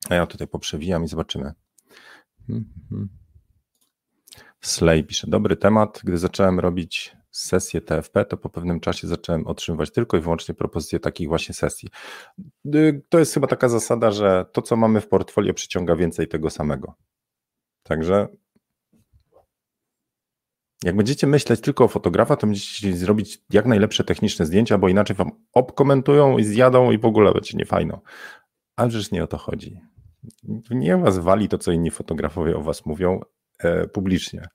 A 0.10 0.16
ja 0.16 0.26
tutaj 0.26 0.48
poprzewijam 0.48 1.04
i 1.04 1.08
zobaczymy. 1.08 1.54
Slay 4.62 5.04
pisze, 5.04 5.28
dobry 5.28 5.56
temat. 5.56 6.02
Gdy 6.04 6.18
zacząłem 6.18 6.60
robić 6.60 7.16
sesję 7.32 7.82
TFP, 7.82 8.26
to 8.26 8.38
po 8.38 8.50
pewnym 8.50 8.80
czasie 8.80 9.08
zacząłem 9.08 9.48
otrzymywać 9.48 9.92
tylko 9.92 10.18
i 10.18 10.22
wyłącznie 10.22 10.56
propozycje 10.56 11.00
takich 11.00 11.28
właśnie 11.28 11.56
sesji. 11.56 11.90
Y, 12.76 13.02
to 13.10 13.20
jest 13.20 13.34
chyba 13.34 13.48
taka 13.48 13.70
zasada, 13.70 14.12
że 14.12 14.46
to, 14.52 14.62
co 14.62 14.76
mamy 14.76 15.02
w 15.02 15.08
portfolio, 15.08 15.54
przyciąga 15.54 15.96
więcej 15.96 16.28
tego 16.28 16.50
samego. 16.50 16.96
Także 17.84 18.28
jak 20.84 20.96
będziecie 20.96 21.28
myśleć 21.28 21.62
tylko 21.62 21.84
o 21.84 21.88
fotografa, 21.88 22.36
to 22.36 22.48
będziecie 22.48 22.98
zrobić 22.98 23.44
jak 23.50 23.66
najlepsze 23.66 24.04
techniczne 24.04 24.46
zdjęcia, 24.46 24.78
bo 24.78 24.90
inaczej 24.90 25.16
wam 25.16 25.32
obkomentują 25.54 26.38
i 26.38 26.44
zjadą 26.44 26.92
i 26.92 26.98
w 26.98 27.06
ogóle 27.06 27.32
będzie 27.32 27.58
niefajno. 27.58 28.02
Ale 28.76 28.90
przecież 28.90 29.12
nie 29.12 29.24
o 29.24 29.28
to 29.28 29.38
chodzi. 29.38 29.82
Nie 30.70 30.98
was 30.98 31.20
wali 31.20 31.50
to, 31.50 31.58
co 31.58 31.72
inni 31.72 31.92
fotografowie 31.92 32.58
o 32.58 32.62
was 32.62 32.86
mówią, 32.86 33.20
E, 33.60 33.88
publicznie. 33.88 34.48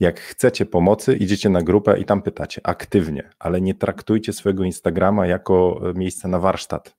Jak 0.00 0.20
chcecie 0.20 0.66
pomocy, 0.66 1.16
idziecie 1.16 1.48
na 1.48 1.62
grupę 1.62 1.98
i 2.00 2.04
tam 2.04 2.22
pytacie 2.22 2.60
aktywnie, 2.64 3.30
ale 3.38 3.60
nie 3.60 3.74
traktujcie 3.74 4.32
swojego 4.32 4.64
Instagrama 4.64 5.26
jako 5.26 5.80
e, 5.90 5.98
miejsce 5.98 6.28
na 6.28 6.38
warsztat, 6.38 6.96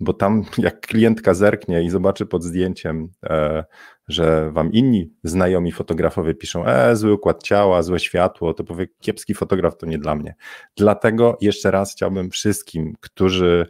bo 0.00 0.12
tam 0.12 0.44
jak 0.58 0.80
klientka 0.80 1.34
zerknie 1.34 1.82
i 1.82 1.90
zobaczy 1.90 2.26
pod 2.26 2.44
zdjęciem, 2.44 3.08
e, 3.24 3.64
że 4.08 4.50
wam 4.52 4.72
inni 4.72 5.12
znajomi 5.24 5.72
fotografowie 5.72 6.34
piszą, 6.34 6.66
e, 6.66 6.96
zły 6.96 7.12
układ 7.12 7.42
ciała, 7.42 7.82
złe 7.82 7.98
światło, 8.00 8.54
to 8.54 8.64
powie, 8.64 8.86
kiepski 9.00 9.34
fotograf 9.34 9.76
to 9.76 9.86
nie 9.86 9.98
dla 9.98 10.14
mnie. 10.14 10.34
Dlatego 10.76 11.38
jeszcze 11.40 11.70
raz 11.70 11.92
chciałbym 11.92 12.30
wszystkim, 12.30 12.94
którzy 13.00 13.66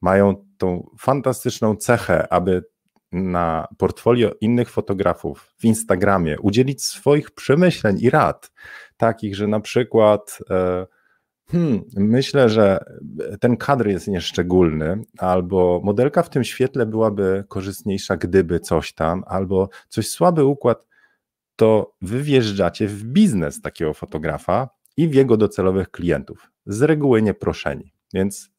mają 0.00 0.34
tą 0.58 0.90
fantastyczną 0.98 1.76
cechę, 1.76 2.32
aby 2.32 2.64
na 3.12 3.68
portfolio 3.78 4.30
innych 4.40 4.70
fotografów 4.70 5.54
w 5.58 5.64
Instagramie, 5.64 6.40
udzielić 6.40 6.84
swoich 6.84 7.30
przemyśleń 7.30 7.98
i 8.00 8.10
rad, 8.10 8.52
takich, 8.96 9.36
że 9.36 9.46
na 9.46 9.60
przykład 9.60 10.38
e, 10.50 10.86
hmm, 11.50 11.84
myślę, 11.96 12.48
że 12.48 12.84
ten 13.40 13.56
kadr 13.56 13.86
jest 13.86 14.08
nieszczególny, 14.08 15.02
albo 15.18 15.80
modelka 15.84 16.22
w 16.22 16.30
tym 16.30 16.44
świetle 16.44 16.86
byłaby 16.86 17.44
korzystniejsza, 17.48 18.16
gdyby 18.16 18.60
coś 18.60 18.92
tam, 18.92 19.24
albo 19.26 19.68
coś 19.88 20.08
słaby 20.08 20.44
układ, 20.44 20.86
to 21.56 21.94
wy 22.02 22.22
wjeżdżacie 22.22 22.88
w 22.88 23.04
biznes 23.04 23.60
takiego 23.60 23.94
fotografa 23.94 24.68
i 24.96 25.08
w 25.08 25.14
jego 25.14 25.36
docelowych 25.36 25.90
klientów. 25.90 26.50
Z 26.66 26.82
reguły 26.82 27.22
nieproszeni. 27.22 27.92
Więc 28.14 28.50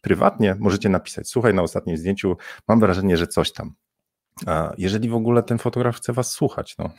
prywatnie 0.00 0.56
możecie 0.58 0.88
napisać, 0.88 1.28
słuchaj, 1.28 1.54
na 1.54 1.62
ostatnim 1.62 1.96
zdjęciu 1.96 2.36
mam 2.68 2.80
wrażenie, 2.80 3.16
że 3.16 3.26
coś 3.26 3.52
tam. 3.52 3.74
Jeżeli 4.78 5.08
w 5.08 5.14
ogóle 5.14 5.42
ten 5.42 5.58
fotograf 5.58 5.96
chce 5.96 6.12
was 6.12 6.32
słuchać, 6.32 6.76
no. 6.78 6.90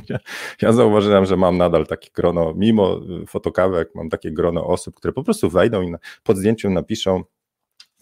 Ja 0.62 0.72
zauważyłem, 0.72 1.26
że 1.26 1.36
mam 1.36 1.56
nadal 1.56 1.86
takie 1.86 2.10
grono, 2.14 2.54
mimo 2.56 3.00
y, 3.22 3.26
fotokawek, 3.26 3.94
mam 3.94 4.08
takie 4.08 4.32
grono 4.32 4.66
osób, 4.66 4.94
które 4.94 5.12
po 5.12 5.24
prostu 5.24 5.50
wejdą 5.50 5.82
i 5.82 5.94
pod 6.22 6.36
zdjęciem 6.36 6.74
napiszą, 6.74 7.22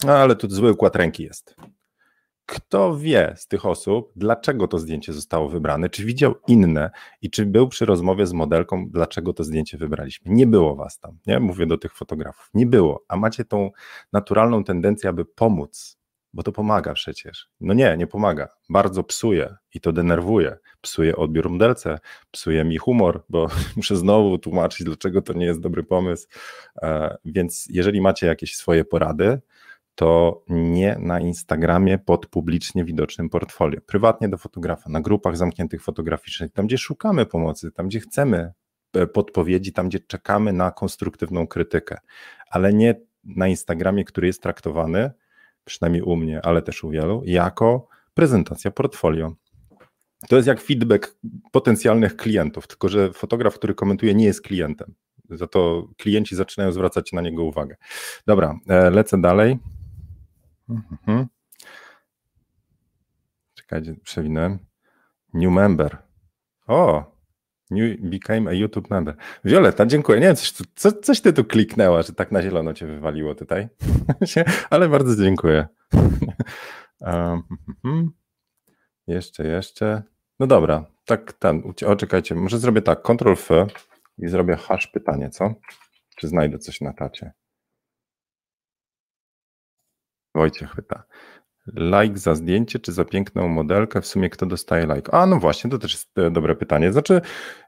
no, 0.04 0.12
ale 0.12 0.36
tu 0.36 0.50
zły 0.50 0.72
układ 0.72 0.96
ręki 0.96 1.22
jest. 1.22 1.56
Kto 2.46 2.96
wie 2.96 3.34
z 3.36 3.46
tych 3.46 3.66
osób, 3.66 4.12
dlaczego 4.16 4.68
to 4.68 4.78
zdjęcie 4.78 5.12
zostało 5.12 5.48
wybrane, 5.48 5.90
czy 5.90 6.04
widział 6.04 6.34
inne 6.46 6.90
i 7.22 7.30
czy 7.30 7.46
był 7.46 7.68
przy 7.68 7.84
rozmowie 7.84 8.26
z 8.26 8.32
modelką, 8.32 8.88
dlaczego 8.90 9.32
to 9.32 9.44
zdjęcie 9.44 9.78
wybraliśmy. 9.78 10.32
Nie 10.32 10.46
było 10.46 10.76
was 10.76 10.98
tam, 10.98 11.18
nie? 11.26 11.40
Mówię 11.40 11.66
do 11.66 11.78
tych 11.78 11.94
fotografów. 11.94 12.50
Nie 12.54 12.66
było, 12.66 13.04
a 13.08 13.16
macie 13.16 13.44
tą 13.44 13.70
naturalną 14.12 14.64
tendencję, 14.64 15.10
aby 15.10 15.24
pomóc, 15.24 15.99
bo 16.32 16.42
to 16.42 16.52
pomaga 16.52 16.94
przecież. 16.94 17.48
No 17.60 17.74
nie, 17.74 17.96
nie 17.96 18.06
pomaga. 18.06 18.48
Bardzo 18.68 19.04
psuje 19.04 19.54
i 19.74 19.80
to 19.80 19.92
denerwuje. 19.92 20.58
Psuje 20.80 21.16
odbiór 21.16 21.50
modelce, 21.50 21.98
psuje 22.30 22.64
mi 22.64 22.78
humor, 22.78 23.24
bo 23.28 23.48
muszę 23.76 23.96
znowu 23.96 24.38
tłumaczyć, 24.38 24.86
dlaczego 24.86 25.22
to 25.22 25.32
nie 25.32 25.46
jest 25.46 25.60
dobry 25.60 25.82
pomysł. 25.82 26.28
E, 26.82 27.16
więc 27.24 27.66
jeżeli 27.70 28.00
macie 28.00 28.26
jakieś 28.26 28.56
swoje 28.56 28.84
porady, 28.84 29.40
to 29.94 30.42
nie 30.48 30.96
na 30.98 31.20
Instagramie 31.20 31.98
pod 31.98 32.26
publicznie 32.26 32.84
widocznym 32.84 33.28
portfolio. 33.28 33.80
Prywatnie 33.86 34.28
do 34.28 34.38
fotografa, 34.38 34.90
na 34.90 35.00
grupach 35.00 35.36
zamkniętych 35.36 35.82
fotograficznych, 35.82 36.52
tam 36.52 36.66
gdzie 36.66 36.78
szukamy 36.78 37.26
pomocy, 37.26 37.72
tam 37.72 37.88
gdzie 37.88 38.00
chcemy 38.00 38.52
e, 38.94 39.06
podpowiedzi, 39.06 39.72
tam 39.72 39.88
gdzie 39.88 40.00
czekamy 40.00 40.52
na 40.52 40.70
konstruktywną 40.70 41.46
krytykę, 41.46 41.98
ale 42.50 42.72
nie 42.72 42.94
na 43.24 43.48
Instagramie, 43.48 44.04
który 44.04 44.26
jest 44.26 44.42
traktowany, 44.42 45.10
przynajmniej 45.64 46.02
u 46.02 46.16
mnie, 46.16 46.42
ale 46.42 46.62
też 46.62 46.84
u 46.84 46.90
wielu, 46.90 47.22
jako 47.24 47.88
prezentacja 48.14 48.70
portfolio. 48.70 49.32
To 50.28 50.36
jest 50.36 50.48
jak 50.48 50.60
feedback 50.60 51.18
potencjalnych 51.52 52.16
klientów, 52.16 52.66
tylko 52.66 52.88
że 52.88 53.12
fotograf, 53.12 53.54
który 53.54 53.74
komentuje, 53.74 54.14
nie 54.14 54.24
jest 54.24 54.42
klientem. 54.42 54.94
Za 55.30 55.46
to 55.46 55.88
klienci 55.98 56.36
zaczynają 56.36 56.72
zwracać 56.72 57.12
na 57.12 57.20
niego 57.20 57.44
uwagę. 57.44 57.76
Dobra, 58.26 58.58
e, 58.68 58.90
lecę 58.90 59.20
dalej. 59.20 59.58
Mhm. 60.68 61.26
Czekajcie, 63.54 63.94
przewinę. 64.02 64.58
New 65.34 65.52
member. 65.52 65.98
O, 66.66 67.04
new 67.70 68.00
became 68.00 68.50
a 68.50 68.52
YouTube 68.52 68.90
member. 68.90 69.16
Violeta, 69.44 69.87
dziękuję. 69.87 70.20
Nie 70.20 70.26
wiem, 70.26 70.37
coś, 70.37 70.52
co, 70.74 70.92
coś 70.92 71.20
ty 71.20 71.33
tu 71.33 71.44
kliknęła, 71.44 72.02
że 72.02 72.12
tak 72.12 72.33
na 72.33 72.42
zielono 72.42 72.74
cię 72.74 72.87
wywaliło 72.87 73.35
tutaj. 73.35 73.68
Ale 74.70 74.88
bardzo 74.88 75.24
dziękuję. 75.24 75.68
um, 77.00 77.42
jeszcze, 79.06 79.46
jeszcze. 79.46 80.02
No 80.38 80.46
dobra, 80.46 80.85
tak 81.04 81.33
ten. 81.33 81.62
O, 81.87 81.96
czekajcie, 81.96 82.35
może 82.35 82.59
zrobię 82.59 82.83
tak. 82.83 83.02
Ctrl 83.02 83.33
F 83.33 83.48
i 84.18 84.28
zrobię 84.28 84.56
hash 84.56 84.87
pytanie, 84.87 85.30
co? 85.30 85.54
Czy 86.16 86.28
znajdę 86.28 86.59
coś 86.59 86.80
na 86.80 86.94
czacie? 86.94 87.33
Wojciech 90.35 90.74
pyta. 90.74 91.04
Like 91.74 92.18
za 92.18 92.35
zdjęcie, 92.35 92.78
czy 92.78 92.92
za 92.92 93.04
piękną 93.04 93.48
modelkę? 93.48 94.00
W 94.00 94.06
sumie 94.06 94.30
kto 94.30 94.46
dostaje 94.46 94.87
like? 94.94 95.14
A 95.14 95.26
no 95.26 95.38
właśnie, 95.38 95.70
to 95.70 95.78
też 95.78 95.92
jest 95.92 96.18
e, 96.18 96.30
dobre 96.30 96.56
pytanie. 96.56 96.92
Znaczy, 96.92 97.20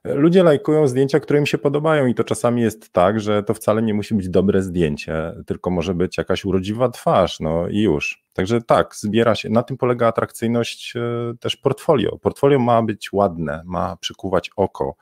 e, 0.05 0.15
ludzie 0.15 0.43
lajkują 0.43 0.87
zdjęcia, 0.87 1.21
które 1.21 1.39
im 1.39 1.47
się 1.47 1.59
podobają, 1.59 2.07
i 2.07 2.15
to 2.15 2.25
czasami 2.25 2.63
jest 2.63 2.93
tak, 2.93 3.21
że 3.21 3.43
to 3.43 3.55
wcale 3.55 3.83
nie 3.83 3.95
musi 3.95 4.15
być 4.15 4.29
dobre 4.29 4.63
zdjęcie, 4.63 5.33
tylko 5.47 5.71
może 5.71 5.95
być 5.95 6.19
jakaś 6.19 6.45
urodziwa 6.45 6.89
twarz, 6.89 7.41
no 7.41 7.69
i 7.69 7.83
już. 7.83 8.25
Także 8.33 8.63
tak, 8.63 8.97
zbiera 8.97 9.35
się. 9.35 9.51
Na 9.51 9.63
tym 9.63 9.77
polega 9.77 10.07
atrakcyjność 10.07 10.97
e, 10.97 11.01
też 11.41 11.57
portfolio. 11.57 12.19
Portfolio 12.19 12.59
ma 12.59 12.83
być 12.83 13.13
ładne, 13.13 13.63
ma 13.65 13.97
przykuwać 13.97 14.51
oko. 14.57 14.95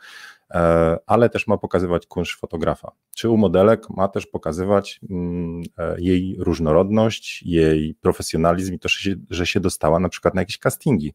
E, 0.51 0.97
ale 1.07 1.29
też 1.29 1.47
ma 1.47 1.59
pokazywać 1.59 2.07
kunsz 2.07 2.39
fotografa. 2.39 2.93
Czy 3.17 3.31
u 3.31 3.37
modelek 3.37 3.91
ma 3.91 4.09
też 4.09 4.27
pokazywać 4.27 5.01
mm, 5.11 5.63
e, 5.79 6.01
jej 6.01 6.37
różnorodność, 6.39 7.43
jej 7.43 7.95
profesjonalizm 7.95 8.75
i 8.75 8.79
to, 8.79 8.89
że 9.31 9.47
się 9.47 9.61
dostała 9.61 10.01
na 10.01 10.09
przykład 10.09 10.35
na 10.35 10.43
jakieś 10.43 10.59
castingi. 10.59 11.15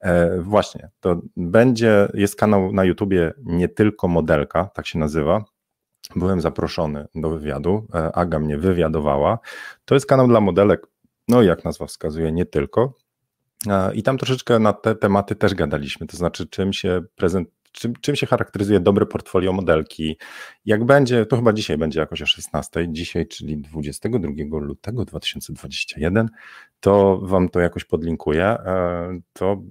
E, 0.00 0.40
właśnie, 0.40 0.90
to 1.00 1.20
będzie, 1.36 2.08
jest 2.14 2.36
kanał 2.36 2.72
na 2.72 2.84
YouTubie 2.84 3.32
nie 3.44 3.68
tylko 3.68 4.08
modelka, 4.08 4.70
tak 4.74 4.86
się 4.86 4.98
nazywa, 4.98 5.44
byłem 6.16 6.40
zaproszony 6.40 7.06
do 7.14 7.30
wywiadu, 7.30 7.86
Aga 8.14 8.38
mnie 8.38 8.58
wywiadowała. 8.58 9.38
To 9.84 9.94
jest 9.94 10.06
kanał 10.06 10.28
dla 10.28 10.40
modelek, 10.40 10.86
no 11.28 11.42
jak 11.42 11.64
nazwa 11.64 11.86
wskazuje, 11.86 12.32
nie 12.32 12.46
tylko. 12.46 12.92
I 13.94 14.02
tam 14.02 14.18
troszeczkę 14.18 14.58
na 14.58 14.72
te 14.72 14.94
tematy 14.94 15.34
też 15.34 15.54
gadaliśmy, 15.54 16.06
to 16.06 16.16
znaczy 16.16 16.46
czym 16.46 16.72
się 16.72 17.02
prezent, 17.16 17.48
czym, 17.74 17.94
czym 18.00 18.16
się 18.16 18.26
charakteryzuje 18.26 18.80
dobre 18.80 19.06
portfolio 19.06 19.52
modelki. 19.52 20.16
Jak 20.64 20.84
będzie, 20.84 21.26
to 21.26 21.36
chyba 21.36 21.52
dzisiaj 21.52 21.78
będzie 21.78 22.00
jakoś 22.00 22.22
o 22.22 22.26
16, 22.26 22.86
dzisiaj, 22.88 23.26
czyli 23.26 23.58
22 23.58 24.58
lutego 24.58 25.04
2021, 25.04 26.28
to 26.80 27.18
Wam 27.22 27.48
to 27.48 27.60
jakoś 27.60 27.84
podlinkuję. 27.84 28.44
E, 28.44 29.20
to 29.32 29.62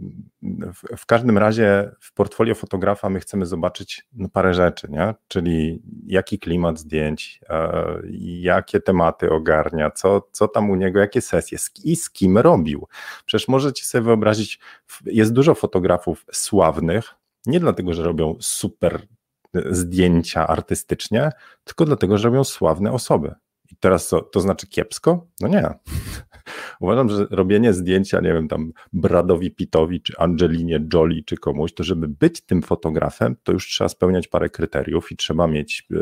w, 0.73 0.97
w 0.97 1.05
każdym 1.05 1.37
razie 1.37 1.91
w 1.99 2.13
portfolio 2.13 2.55
fotografa 2.55 3.09
my 3.09 3.19
chcemy 3.19 3.45
zobaczyć 3.45 4.05
no, 4.13 4.29
parę 4.29 4.53
rzeczy, 4.53 4.87
nie? 4.91 5.13
czyli 5.27 5.81
jaki 6.05 6.39
klimat 6.39 6.79
zdjęć, 6.79 7.41
e, 7.49 8.01
jakie 8.39 8.79
tematy 8.79 9.29
ogarnia, 9.29 9.91
co, 9.91 10.27
co 10.31 10.47
tam 10.47 10.69
u 10.69 10.75
niego, 10.75 10.99
jakie 10.99 11.21
sesje 11.21 11.57
i 11.83 11.95
z 11.95 12.09
kim 12.09 12.37
robił. 12.37 12.87
Przecież 13.25 13.47
możecie 13.47 13.85
sobie 13.85 14.01
wyobrazić, 14.01 14.59
jest 15.05 15.33
dużo 15.33 15.55
fotografów 15.55 16.25
sławnych, 16.31 17.15
nie 17.45 17.59
dlatego, 17.59 17.93
że 17.93 18.03
robią 18.03 18.35
super 18.39 19.01
e, 19.55 19.61
zdjęcia 19.75 20.47
artystycznie, 20.47 21.29
tylko 21.63 21.85
dlatego, 21.85 22.17
że 22.17 22.27
robią 22.27 22.43
sławne 22.43 22.91
osoby. 22.91 23.35
I 23.71 23.75
teraz 23.75 24.07
co, 24.07 24.21
to 24.21 24.39
znaczy 24.39 24.67
kiepsko? 24.67 25.27
No 25.41 25.47
nie. 25.47 25.69
Uważam, 26.81 27.09
że 27.09 27.27
robienie 27.31 27.73
zdjęcia, 27.73 28.21
nie 28.21 28.33
wiem, 28.33 28.47
tam 28.47 28.71
Bradowi 28.93 29.51
Pitowi, 29.51 30.01
czy 30.01 30.13
Angelinie 30.17 30.79
Jolie, 30.93 31.23
czy 31.23 31.37
komuś, 31.37 31.73
to 31.73 31.83
żeby 31.83 32.07
być 32.07 32.41
tym 32.41 32.61
fotografem, 32.61 33.35
to 33.43 33.51
już 33.51 33.67
trzeba 33.67 33.89
spełniać 33.89 34.27
parę 34.27 34.49
kryteriów 34.49 35.11
i 35.11 35.15
trzeba 35.15 35.47
mieć 35.47 35.87
e, 35.91 35.95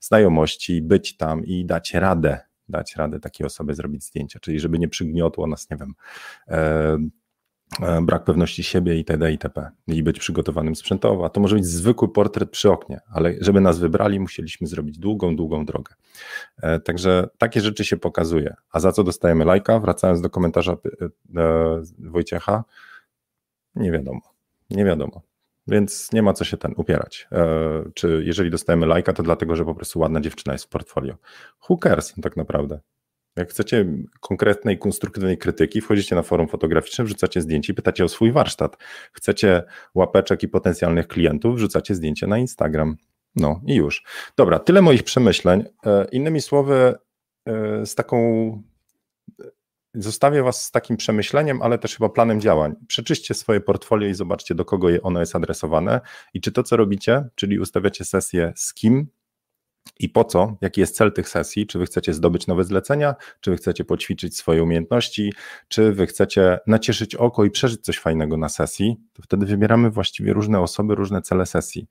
znajomości, 0.00 0.82
być 0.82 1.16
tam 1.16 1.44
i 1.44 1.64
dać 1.64 1.94
radę, 1.94 2.40
dać 2.68 2.96
radę 2.96 3.20
takiej 3.20 3.46
osobie 3.46 3.74
zrobić 3.74 4.04
zdjęcia, 4.04 4.40
czyli 4.40 4.60
żeby 4.60 4.78
nie 4.78 4.88
przygniotło 4.88 5.46
nas, 5.46 5.70
nie 5.70 5.76
wiem, 5.76 5.94
e, 6.48 6.98
brak 8.02 8.24
pewności 8.24 8.62
siebie 8.62 8.96
itd. 8.96 9.32
itp. 9.32 9.70
I 9.86 10.02
być 10.02 10.18
przygotowanym 10.18 10.76
sprzętowo. 10.76 11.24
A 11.26 11.28
to 11.28 11.40
może 11.40 11.56
być 11.56 11.66
zwykły 11.66 12.12
portret 12.12 12.50
przy 12.50 12.70
oknie, 12.70 13.00
ale 13.12 13.34
żeby 13.40 13.60
nas 13.60 13.78
wybrali, 13.78 14.20
musieliśmy 14.20 14.66
zrobić 14.66 14.98
długą, 14.98 15.36
długą 15.36 15.64
drogę. 15.64 15.94
E, 16.62 16.80
także 16.80 17.28
takie 17.38 17.60
rzeczy 17.60 17.84
się 17.84 17.96
pokazuje. 17.96 18.54
A 18.72 18.80
za 18.80 18.92
co 18.92 19.04
dostajemy 19.04 19.44
lajka? 19.44 19.80
Wracając 19.80 20.20
do 20.20 20.30
komentarza 20.30 20.72
e, 21.36 21.82
Wojciecha, 21.98 22.64
nie 23.74 23.92
wiadomo. 23.92 24.20
Nie 24.70 24.84
wiadomo. 24.84 25.22
Więc 25.66 26.12
nie 26.12 26.22
ma 26.22 26.32
co 26.32 26.44
się 26.44 26.56
ten 26.56 26.74
upierać. 26.76 27.28
Czy 27.94 28.22
jeżeli 28.26 28.50
dostajemy 28.50 28.86
lajka, 28.86 29.12
to 29.12 29.22
dlatego, 29.22 29.56
że 29.56 29.64
po 29.64 29.74
prostu 29.74 29.98
ładna 29.98 30.20
dziewczyna 30.20 30.52
jest 30.52 30.64
w 30.64 30.68
portfolio. 30.68 31.14
Who 31.68 31.76
cares 31.76 32.14
tak 32.22 32.36
naprawdę? 32.36 32.80
Jak 33.36 33.50
chcecie 33.50 33.86
konkretnej, 34.20 34.78
konstruktywnej 34.78 35.38
krytyki, 35.38 35.80
wchodzicie 35.80 36.16
na 36.16 36.22
forum 36.22 36.48
fotograficzne, 36.48 37.04
wrzucacie 37.04 37.40
zdjęcie 37.40 37.72
i 37.72 37.76
pytacie 37.76 38.04
o 38.04 38.08
swój 38.08 38.32
warsztat. 38.32 38.76
Chcecie 39.12 39.62
łapeczek 39.94 40.42
i 40.42 40.48
potencjalnych 40.48 41.08
klientów, 41.08 41.56
wrzucacie 41.56 41.94
zdjęcie 41.94 42.26
na 42.26 42.38
Instagram. 42.38 42.96
No 43.36 43.60
i 43.66 43.74
już. 43.74 44.04
Dobra, 44.36 44.58
tyle 44.58 44.82
moich 44.82 45.02
przemyśleń. 45.02 45.64
E, 45.86 46.06
innymi 46.12 46.40
słowy, 46.40 46.94
e, 47.46 47.86
z 47.86 47.94
taką. 47.94 48.62
Zostawię 49.94 50.42
Was 50.42 50.62
z 50.62 50.70
takim 50.70 50.96
przemyśleniem, 50.96 51.62
ale 51.62 51.78
też 51.78 51.96
chyba 51.96 52.08
planem 52.08 52.40
działań. 52.40 52.74
Przeczyście 52.86 53.34
swoje 53.34 53.60
portfolio 53.60 54.08
i 54.08 54.14
zobaczcie, 54.14 54.54
do 54.54 54.64
kogo 54.64 54.88
ono 55.02 55.20
jest 55.20 55.36
adresowane 55.36 56.00
i 56.34 56.40
czy 56.40 56.52
to, 56.52 56.62
co 56.62 56.76
robicie, 56.76 57.24
czyli 57.34 57.58
ustawiacie 57.58 58.04
sesję 58.04 58.52
z 58.56 58.74
kim, 58.74 59.06
i 60.00 60.08
po 60.08 60.24
co, 60.24 60.56
jaki 60.60 60.80
jest 60.80 60.96
cel 60.96 61.12
tych 61.12 61.28
sesji, 61.28 61.66
czy 61.66 61.78
wy 61.78 61.86
chcecie 61.86 62.14
zdobyć 62.14 62.46
nowe 62.46 62.64
zlecenia, 62.64 63.14
czy 63.40 63.50
wy 63.50 63.56
chcecie 63.56 63.84
poćwiczyć 63.84 64.36
swoje 64.36 64.62
umiejętności, 64.62 65.32
czy 65.68 65.92
wy 65.92 66.06
chcecie 66.06 66.58
nacieszyć 66.66 67.14
oko 67.14 67.44
i 67.44 67.50
przeżyć 67.50 67.80
coś 67.80 67.98
fajnego 67.98 68.36
na 68.36 68.48
sesji, 68.48 68.96
to 69.12 69.22
wtedy 69.22 69.46
wybieramy 69.46 69.90
właściwie 69.90 70.32
różne 70.32 70.60
osoby, 70.60 70.94
różne 70.94 71.22
cele 71.22 71.46
sesji. 71.46 71.86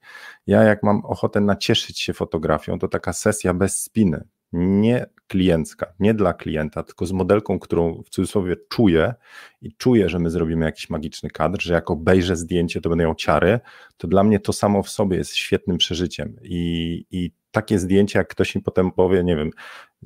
Ja 0.46 0.62
jak 0.62 0.82
mam 0.82 1.04
ochotę 1.04 1.40
nacieszyć 1.40 2.00
się 2.00 2.12
fotografią, 2.12 2.78
to 2.78 2.88
taka 2.88 3.12
sesja 3.12 3.54
bez 3.54 3.78
spiny, 3.82 4.24
nie 4.52 5.06
kliencka, 5.26 5.92
nie 6.00 6.14
dla 6.14 6.32
klienta, 6.32 6.82
tylko 6.82 7.06
z 7.06 7.12
modelką, 7.12 7.58
którą 7.58 8.02
w 8.02 8.10
cudzysłowie 8.10 8.56
czuję 8.68 9.14
i 9.62 9.72
czuję, 9.72 10.08
że 10.08 10.18
my 10.18 10.30
zrobimy 10.30 10.64
jakiś 10.64 10.90
magiczny 10.90 11.30
kadr, 11.30 11.62
że 11.62 11.74
jak 11.74 11.90
obejrzę 11.90 12.36
zdjęcie, 12.36 12.80
to 12.80 12.96
miał 12.96 13.14
ciary, 13.14 13.60
to 13.96 14.08
dla 14.08 14.24
mnie 14.24 14.40
to 14.40 14.52
samo 14.52 14.82
w 14.82 14.90
sobie 14.90 15.16
jest 15.16 15.34
świetnym 15.34 15.78
przeżyciem. 15.78 16.36
I, 16.42 17.04
i 17.10 17.39
takie 17.50 17.78
zdjęcie, 17.78 18.18
jak 18.18 18.28
ktoś 18.28 18.54
mi 18.54 18.62
potem 18.62 18.90
powie, 18.90 19.24
nie 19.24 19.36
wiem, 19.36 19.50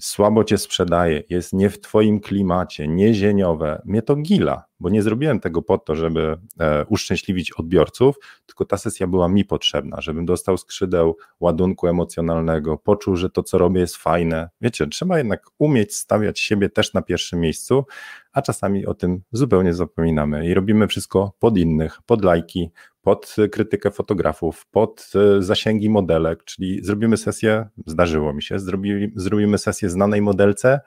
słabo 0.00 0.44
cię 0.44 0.58
sprzedaje, 0.58 1.22
jest 1.28 1.52
nie 1.52 1.70
w 1.70 1.80
twoim 1.80 2.20
klimacie, 2.20 2.88
niezieniowe, 2.88 3.82
mnie 3.84 4.02
to 4.02 4.16
gila, 4.16 4.64
bo 4.80 4.90
nie 4.90 5.02
zrobiłem 5.02 5.40
tego 5.40 5.62
po 5.62 5.78
to, 5.78 5.96
żeby 5.96 6.36
e, 6.60 6.84
uszczęśliwić 6.88 7.52
odbiorców, 7.52 8.16
tylko 8.46 8.64
ta 8.64 8.76
sesja 8.76 9.06
była 9.06 9.28
mi 9.28 9.44
potrzebna, 9.44 10.00
żebym 10.00 10.26
dostał 10.26 10.56
skrzydeł 10.56 11.16
ładunku 11.40 11.86
emocjonalnego, 11.86 12.78
poczuł, 12.78 13.16
że 13.16 13.30
to, 13.30 13.42
co 13.42 13.58
robię, 13.58 13.80
jest 13.80 13.96
fajne. 13.96 14.50
Wiecie, 14.60 14.86
trzeba 14.86 15.18
jednak 15.18 15.46
umieć 15.58 15.94
stawiać 15.94 16.40
siebie 16.40 16.70
też 16.70 16.94
na 16.94 17.02
pierwszym 17.02 17.40
miejscu, 17.40 17.84
a 18.32 18.42
czasami 18.42 18.86
o 18.86 18.94
tym 18.94 19.22
zupełnie 19.32 19.74
zapominamy 19.74 20.46
i 20.46 20.54
robimy 20.54 20.88
wszystko 20.88 21.32
pod 21.38 21.58
innych, 21.58 21.98
pod 22.06 22.24
lajki, 22.24 22.70
pod 23.04 23.36
krytykę 23.52 23.90
fotografów, 23.90 24.66
pod 24.66 25.10
e, 25.14 25.42
zasięgi 25.42 25.90
modelek, 25.90 26.44
czyli 26.44 26.84
zrobimy 26.84 27.16
sesję, 27.16 27.68
zdarzyło 27.86 28.32
mi 28.32 28.42
się, 28.42 28.58
zrobimy, 28.58 29.10
zrobimy 29.14 29.58
sesję 29.58 29.90
znanej 29.90 30.22
modelce, 30.22 30.80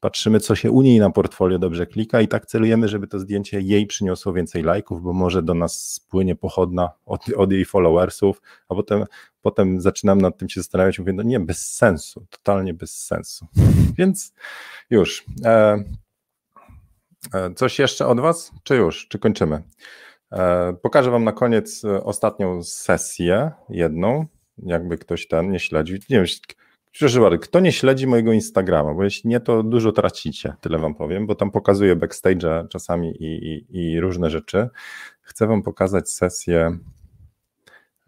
patrzymy, 0.00 0.40
co 0.40 0.54
się 0.54 0.70
u 0.70 0.82
niej 0.82 0.98
na 0.98 1.10
portfolio 1.10 1.58
dobrze 1.58 1.86
klika 1.86 2.20
i 2.20 2.28
tak 2.28 2.46
celujemy, 2.46 2.88
żeby 2.88 3.06
to 3.06 3.18
zdjęcie 3.18 3.60
jej 3.60 3.86
przyniosło 3.86 4.32
więcej 4.32 4.62
lajków, 4.62 5.02
bo 5.02 5.12
może 5.12 5.42
do 5.42 5.54
nas 5.54 5.92
spłynie 5.92 6.36
pochodna 6.36 6.90
od, 7.06 7.28
od 7.36 7.52
jej 7.52 7.64
followersów, 7.64 8.42
a 8.68 8.74
potem, 8.74 9.04
potem 9.42 9.80
zaczynam 9.80 10.20
nad 10.20 10.38
tym 10.38 10.48
się 10.48 10.60
zastanawiać, 10.60 10.98
mówię, 10.98 11.12
no 11.12 11.22
nie, 11.22 11.40
bez 11.40 11.74
sensu, 11.74 12.26
totalnie 12.30 12.74
bez 12.74 13.04
sensu. 13.04 13.46
Więc 13.98 14.34
już. 14.90 15.24
E, 15.44 15.84
e, 17.34 17.54
coś 17.54 17.78
jeszcze 17.78 18.06
od 18.06 18.20
Was, 18.20 18.52
czy 18.62 18.76
już, 18.76 19.08
czy 19.08 19.18
kończymy? 19.18 19.62
E, 20.32 20.72
pokażę 20.82 21.10
Wam 21.10 21.24
na 21.24 21.32
koniec 21.32 21.84
e, 21.84 22.04
ostatnią 22.04 22.62
sesję, 22.62 23.50
jedną, 23.68 24.26
jakby 24.58 24.98
ktoś 24.98 25.28
ten 25.28 25.50
nie 25.50 25.60
śledził. 25.60 25.96
Nie 26.10 26.16
wiem, 26.16 26.26
Przepraszam, 26.92 27.38
kto 27.38 27.60
nie 27.60 27.72
śledzi 27.72 28.06
mojego 28.06 28.32
Instagrama, 28.32 28.94
bo 28.94 29.04
jeśli 29.04 29.30
nie, 29.30 29.40
to 29.40 29.62
dużo 29.62 29.92
tracicie, 29.92 30.54
tyle 30.60 30.78
wam 30.78 30.94
powiem, 30.94 31.26
bo 31.26 31.34
tam 31.34 31.50
pokazuję 31.50 31.96
backstage 31.96 32.66
czasami 32.70 33.10
i, 33.10 33.24
i, 33.24 33.76
i, 33.78 34.00
różne 34.00 34.30
rzeczy. 34.30 34.68
Chcę 35.22 35.46
wam 35.46 35.62
pokazać 35.62 36.10
sesję. 36.10 36.78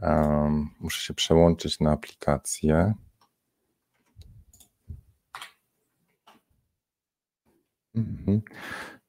Um, 0.00 0.70
muszę 0.80 1.00
się 1.00 1.14
przełączyć 1.14 1.80
na 1.80 1.92
aplikację. 1.92 2.94
Mhm. 7.94 8.42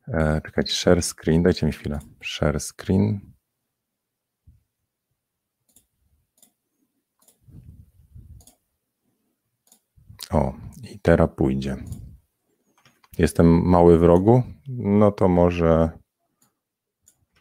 E, 0.07 0.41
czekać, 0.41 0.71
share 0.71 1.01
screen, 1.01 1.43
dajcie 1.43 1.65
mi 1.65 1.71
chwilę. 1.71 1.99
Share 2.23 2.59
screen. 2.59 3.33
O, 10.31 10.53
i 10.91 10.99
teraz 10.99 11.29
pójdzie. 11.35 11.77
Jestem 13.17 13.69
mały 13.69 13.99
w 13.99 14.03
rogu, 14.03 14.43
no 14.67 15.11
to 15.11 15.27
może. 15.27 15.91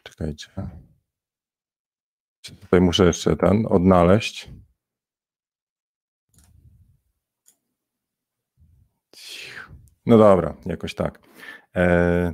Czekajcie. 0.03 0.51
Tutaj 2.41 2.81
muszę 2.81 3.05
jeszcze 3.05 3.35
ten 3.35 3.65
odnaleźć. 3.69 4.49
No 10.05 10.17
dobra, 10.17 10.57
jakoś 10.65 10.95
tak. 10.95 11.32
E, 11.75 12.33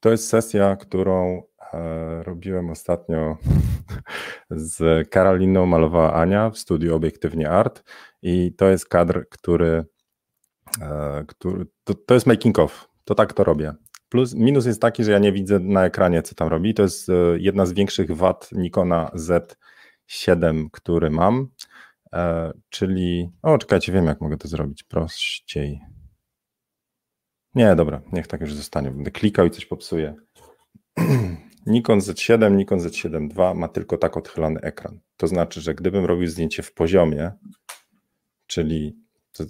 to 0.00 0.10
jest 0.10 0.28
sesja, 0.28 0.76
którą 0.76 1.42
e, 1.72 2.22
robiłem 2.22 2.70
ostatnio 2.70 3.36
z 4.50 5.08
Karoliną, 5.10 5.66
malowała 5.66 6.14
Ania 6.14 6.50
w 6.50 6.58
studiu 6.58 6.96
Obiektywnie 6.96 7.50
Art 7.50 7.82
i 8.22 8.52
to 8.52 8.68
jest 8.68 8.88
kadr, 8.88 9.28
który, 9.28 9.84
e, 10.82 11.24
który 11.28 11.66
to, 11.84 11.94
to 11.94 12.14
jest 12.14 12.26
making 12.26 12.58
of, 12.58 12.88
to 13.04 13.14
tak 13.14 13.32
to 13.32 13.44
robię. 13.44 13.74
Plus, 14.08 14.34
minus 14.34 14.66
jest 14.66 14.80
taki, 14.80 15.04
że 15.04 15.12
ja 15.12 15.18
nie 15.18 15.32
widzę 15.32 15.58
na 15.58 15.84
ekranie, 15.84 16.22
co 16.22 16.34
tam 16.34 16.48
robi. 16.48 16.74
To 16.74 16.82
jest 16.82 17.10
jedna 17.36 17.66
z 17.66 17.72
większych 17.72 18.16
wad 18.16 18.50
Nikona 18.52 19.10
Z7, 19.14 20.66
który 20.72 21.10
mam, 21.10 21.48
czyli, 22.68 23.30
o 23.42 23.58
czekajcie, 23.58 23.92
wiem 23.92 24.06
jak 24.06 24.20
mogę 24.20 24.36
to 24.36 24.48
zrobić 24.48 24.82
prościej. 24.82 25.80
Nie, 27.54 27.74
dobra, 27.74 28.02
niech 28.12 28.26
tak 28.26 28.40
już 28.40 28.54
zostanie. 28.54 28.90
Będę 28.90 29.10
klikał 29.10 29.46
i 29.46 29.50
coś 29.50 29.66
popsuję. 29.66 30.14
Nikon 31.66 31.98
Z7, 31.98 32.56
Nikon 32.56 32.78
Z7 32.78 33.28
II 33.38 33.58
ma 33.58 33.68
tylko 33.68 33.96
tak 33.96 34.16
odchylany 34.16 34.60
ekran. 34.60 35.00
To 35.16 35.26
znaczy, 35.26 35.60
że 35.60 35.74
gdybym 35.74 36.04
robił 36.04 36.26
zdjęcie 36.26 36.62
w 36.62 36.72
poziomie, 36.74 37.32
czyli 38.46 38.96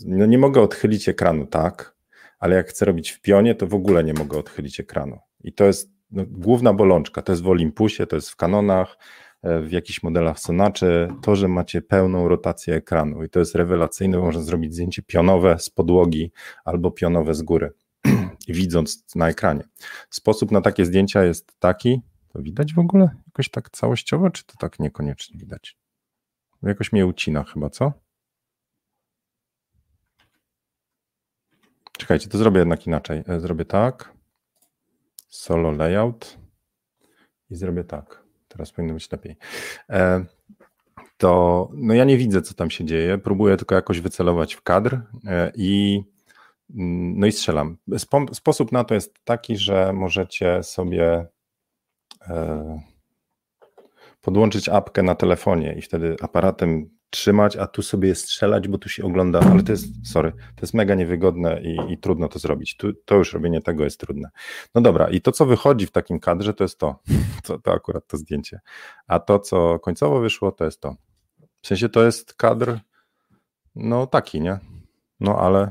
no 0.06 0.26
nie 0.26 0.38
mogę 0.38 0.60
odchylić 0.60 1.08
ekranu 1.08 1.46
tak, 1.46 1.96
ale 2.38 2.56
jak 2.56 2.68
chcę 2.68 2.84
robić 2.84 3.10
w 3.10 3.20
pionie, 3.20 3.54
to 3.54 3.66
w 3.66 3.74
ogóle 3.74 4.04
nie 4.04 4.14
mogę 4.14 4.38
odchylić 4.38 4.80
ekranu. 4.80 5.18
I 5.44 5.52
to 5.52 5.64
jest 5.64 5.90
no, 6.10 6.24
główna 6.28 6.72
bolączka. 6.72 7.22
To 7.22 7.32
jest 7.32 7.42
w 7.42 7.48
Olympusie, 7.48 8.06
to 8.06 8.16
jest 8.16 8.30
w 8.30 8.36
Kanonach, 8.36 8.98
e, 9.42 9.60
w 9.60 9.72
jakichś 9.72 10.02
modelach 10.02 10.38
Sonaczy, 10.38 11.08
to, 11.22 11.36
że 11.36 11.48
macie 11.48 11.82
pełną 11.82 12.28
rotację 12.28 12.74
ekranu 12.74 13.24
i 13.24 13.28
to 13.28 13.38
jest 13.38 13.54
rewelacyjne, 13.54 14.18
można 14.18 14.42
zrobić 14.42 14.72
zdjęcie 14.72 15.02
pionowe 15.02 15.58
z 15.58 15.70
podłogi 15.70 16.32
albo 16.64 16.90
pionowe 16.90 17.34
z 17.34 17.42
góry 17.42 17.72
widząc 18.48 19.14
na 19.14 19.28
ekranie. 19.28 19.64
Sposób 20.10 20.50
na 20.50 20.60
takie 20.60 20.86
zdjęcia 20.86 21.24
jest 21.24 21.60
taki, 21.60 22.00
to 22.28 22.42
widać 22.42 22.74
w 22.74 22.78
ogóle 22.78 23.10
jakoś 23.26 23.50
tak 23.50 23.70
całościowo, 23.70 24.30
czy 24.30 24.44
to 24.46 24.54
tak 24.58 24.78
niekoniecznie 24.78 25.38
widać? 25.38 25.76
Jakoś 26.62 26.92
mnie 26.92 27.06
ucina 27.06 27.44
chyba, 27.44 27.70
co? 27.70 27.92
Czekajcie, 31.98 32.28
to 32.28 32.38
zrobię 32.38 32.58
jednak 32.58 32.86
inaczej. 32.86 33.22
E, 33.28 33.40
zrobię 33.40 33.64
tak. 33.64 34.12
Solo 35.28 35.70
layout 35.70 36.38
i 37.50 37.54
zrobię 37.54 37.84
tak. 37.84 38.22
Teraz 38.48 38.72
powinno 38.72 38.94
być 38.94 39.12
lepiej. 39.12 39.36
E, 39.90 40.24
to 41.16 41.68
no 41.74 41.94
ja 41.94 42.04
nie 42.04 42.16
widzę, 42.16 42.42
co 42.42 42.54
tam 42.54 42.70
się 42.70 42.84
dzieje. 42.84 43.18
Próbuję 43.18 43.56
tylko 43.56 43.74
jakoś 43.74 44.00
wycelować 44.00 44.54
w 44.54 44.62
kadr 44.62 45.00
e, 45.26 45.52
i 45.54 46.02
no 46.74 47.26
i 47.26 47.32
strzelam. 47.32 47.76
Sposób 48.32 48.72
na 48.72 48.84
to 48.84 48.94
jest 48.94 49.14
taki, 49.24 49.56
że 49.56 49.92
możecie 49.92 50.62
sobie 50.62 51.26
e, 52.28 52.80
podłączyć 54.20 54.68
apkę 54.68 55.02
na 55.02 55.14
telefonie 55.14 55.74
i 55.78 55.82
wtedy 55.82 56.16
aparatem 56.22 56.90
trzymać, 57.10 57.56
a 57.56 57.66
tu 57.66 57.82
sobie 57.82 58.14
strzelać, 58.14 58.68
bo 58.68 58.78
tu 58.78 58.88
się 58.88 59.04
ogląda, 59.04 59.40
ale 59.40 59.62
to 59.62 59.72
jest, 59.72 59.86
sorry, 60.12 60.32
to 60.32 60.62
jest 60.62 60.74
mega 60.74 60.94
niewygodne 60.94 61.60
i, 61.62 61.92
i 61.92 61.98
trudno 61.98 62.28
to 62.28 62.38
zrobić. 62.38 62.76
Tu, 62.76 62.92
to 62.92 63.14
już 63.14 63.32
robienie 63.32 63.60
tego 63.60 63.84
jest 63.84 64.00
trudne. 64.00 64.28
No 64.74 64.80
dobra, 64.80 65.10
i 65.10 65.20
to, 65.20 65.32
co 65.32 65.46
wychodzi 65.46 65.86
w 65.86 65.90
takim 65.90 66.20
kadrze, 66.20 66.54
to 66.54 66.64
jest 66.64 66.78
to. 66.78 66.96
To, 67.44 67.58
to 67.58 67.72
akurat 67.72 68.06
to 68.06 68.16
zdjęcie. 68.16 68.60
A 69.06 69.18
to, 69.18 69.38
co 69.38 69.78
końcowo 69.78 70.20
wyszło, 70.20 70.52
to 70.52 70.64
jest 70.64 70.80
to. 70.80 70.96
W 71.62 71.66
sensie 71.66 71.88
to 71.88 72.04
jest 72.04 72.34
kadr, 72.34 72.78
no 73.74 74.06
taki, 74.06 74.40
nie? 74.40 74.58
No 75.20 75.38
ale 75.38 75.70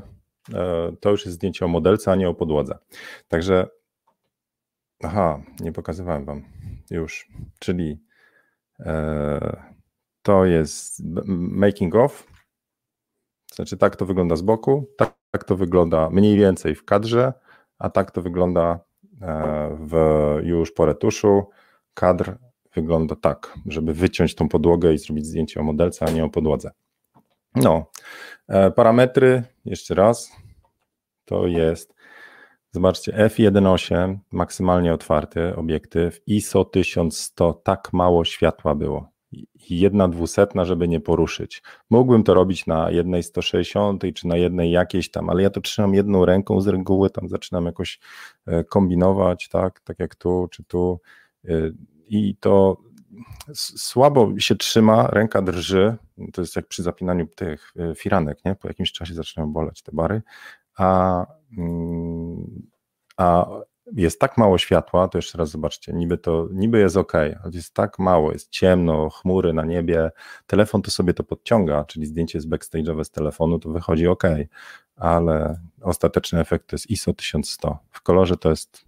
to 1.00 1.10
już 1.10 1.24
jest 1.24 1.34
zdjęcie 1.34 1.64
o 1.64 1.68
modelce, 1.68 2.12
a 2.12 2.14
nie 2.14 2.28
o 2.28 2.34
podłodze. 2.34 2.78
Także, 3.28 3.68
aha, 5.02 5.42
nie 5.60 5.72
pokazywałem 5.72 6.24
Wam 6.24 6.44
już, 6.90 7.28
czyli 7.58 8.00
e, 8.80 9.62
to 10.22 10.44
jest 10.44 11.02
making 11.36 11.94
of, 11.94 12.26
znaczy 13.54 13.76
tak 13.76 13.96
to 13.96 14.06
wygląda 14.06 14.36
z 14.36 14.42
boku, 14.42 14.90
tak, 14.96 15.14
tak 15.30 15.44
to 15.44 15.56
wygląda 15.56 16.10
mniej 16.10 16.36
więcej 16.36 16.74
w 16.74 16.84
kadrze, 16.84 17.32
a 17.78 17.90
tak 17.90 18.10
to 18.10 18.22
wygląda 18.22 18.80
e, 19.22 19.78
w, 19.80 19.94
już 20.42 20.72
po 20.72 20.86
retuszu. 20.86 21.46
Kadr 21.94 22.36
wygląda 22.74 23.16
tak, 23.16 23.58
żeby 23.66 23.94
wyciąć 23.94 24.34
tą 24.34 24.48
podłogę 24.48 24.92
i 24.92 24.98
zrobić 24.98 25.26
zdjęcie 25.26 25.60
o 25.60 25.62
modelce, 25.62 26.06
a 26.06 26.10
nie 26.10 26.24
o 26.24 26.30
podłodze. 26.30 26.70
No, 27.54 27.90
parametry, 28.76 29.42
jeszcze 29.64 29.94
raz, 29.94 30.32
to 31.24 31.46
jest, 31.46 31.94
zobaczcie, 32.70 33.12
f1.8, 33.12 34.18
maksymalnie 34.32 34.94
otwarty 34.94 35.56
obiektyw, 35.56 36.20
ISO 36.26 36.64
1100, 36.64 37.52
tak 37.52 37.92
mało 37.92 38.24
światła 38.24 38.74
było. 38.74 39.08
Jedna 39.70 40.08
dwusetna, 40.08 40.64
żeby 40.64 40.88
nie 40.88 41.00
poruszyć. 41.00 41.62
Mógłbym 41.90 42.22
to 42.22 42.34
robić 42.34 42.66
na 42.66 42.90
jednej 42.90 43.22
160 43.22 44.02
czy 44.14 44.26
na 44.26 44.36
jednej 44.36 44.70
jakiejś 44.70 45.10
tam, 45.10 45.30
ale 45.30 45.42
ja 45.42 45.50
to 45.50 45.60
trzymam 45.60 45.94
jedną 45.94 46.24
ręką 46.24 46.60
z 46.60 46.66
reguły, 46.66 47.10
tam 47.10 47.28
zaczynam 47.28 47.66
jakoś 47.66 48.00
e, 48.46 48.64
kombinować, 48.64 49.48
tak, 49.48 49.80
tak 49.80 49.98
jak 49.98 50.14
tu 50.14 50.48
czy 50.50 50.64
tu. 50.64 51.00
E, 51.48 51.52
I 52.08 52.36
to 52.36 52.76
słabo 53.54 54.38
się 54.38 54.56
trzyma, 54.56 55.06
ręka 55.06 55.42
drży, 55.42 55.96
to 56.32 56.40
jest 56.40 56.56
jak 56.56 56.66
przy 56.66 56.82
zapinaniu 56.82 57.26
tych 57.26 57.72
e, 57.78 57.94
firanek, 57.94 58.44
nie? 58.44 58.54
Po 58.54 58.68
jakimś 58.68 58.92
czasie 58.92 59.14
zaczynają 59.14 59.52
boleć 59.52 59.82
te 59.82 59.92
bary, 59.92 60.22
a, 60.76 61.26
mm, 61.58 62.62
a 63.16 63.46
jest 63.92 64.20
tak 64.20 64.38
mało 64.38 64.58
światła, 64.58 65.08
to 65.08 65.18
jeszcze 65.18 65.38
raz 65.38 65.50
zobaczcie, 65.50 65.92
niby 65.92 66.18
to, 66.18 66.48
niby 66.52 66.78
jest 66.78 66.96
ok, 66.96 67.12
ale 67.14 67.52
jest 67.54 67.74
tak 67.74 67.98
mało, 67.98 68.32
jest 68.32 68.50
ciemno, 68.50 69.10
chmury 69.10 69.52
na 69.52 69.64
niebie, 69.64 70.10
telefon 70.46 70.82
to 70.82 70.90
sobie 70.90 71.14
to 71.14 71.24
podciąga, 71.24 71.84
czyli 71.84 72.06
zdjęcie 72.06 72.38
jest 72.38 72.48
backstage'owe 72.48 73.04
z 73.04 73.10
telefonu, 73.10 73.58
to 73.58 73.68
wychodzi 73.70 74.06
ok, 74.06 74.22
ale 74.96 75.60
ostateczny 75.82 76.40
efekt 76.40 76.66
to 76.66 76.74
jest 76.74 76.90
ISO 76.90 77.12
1100. 77.12 77.78
W 77.90 78.02
kolorze 78.02 78.36
to 78.36 78.50
jest 78.50 78.84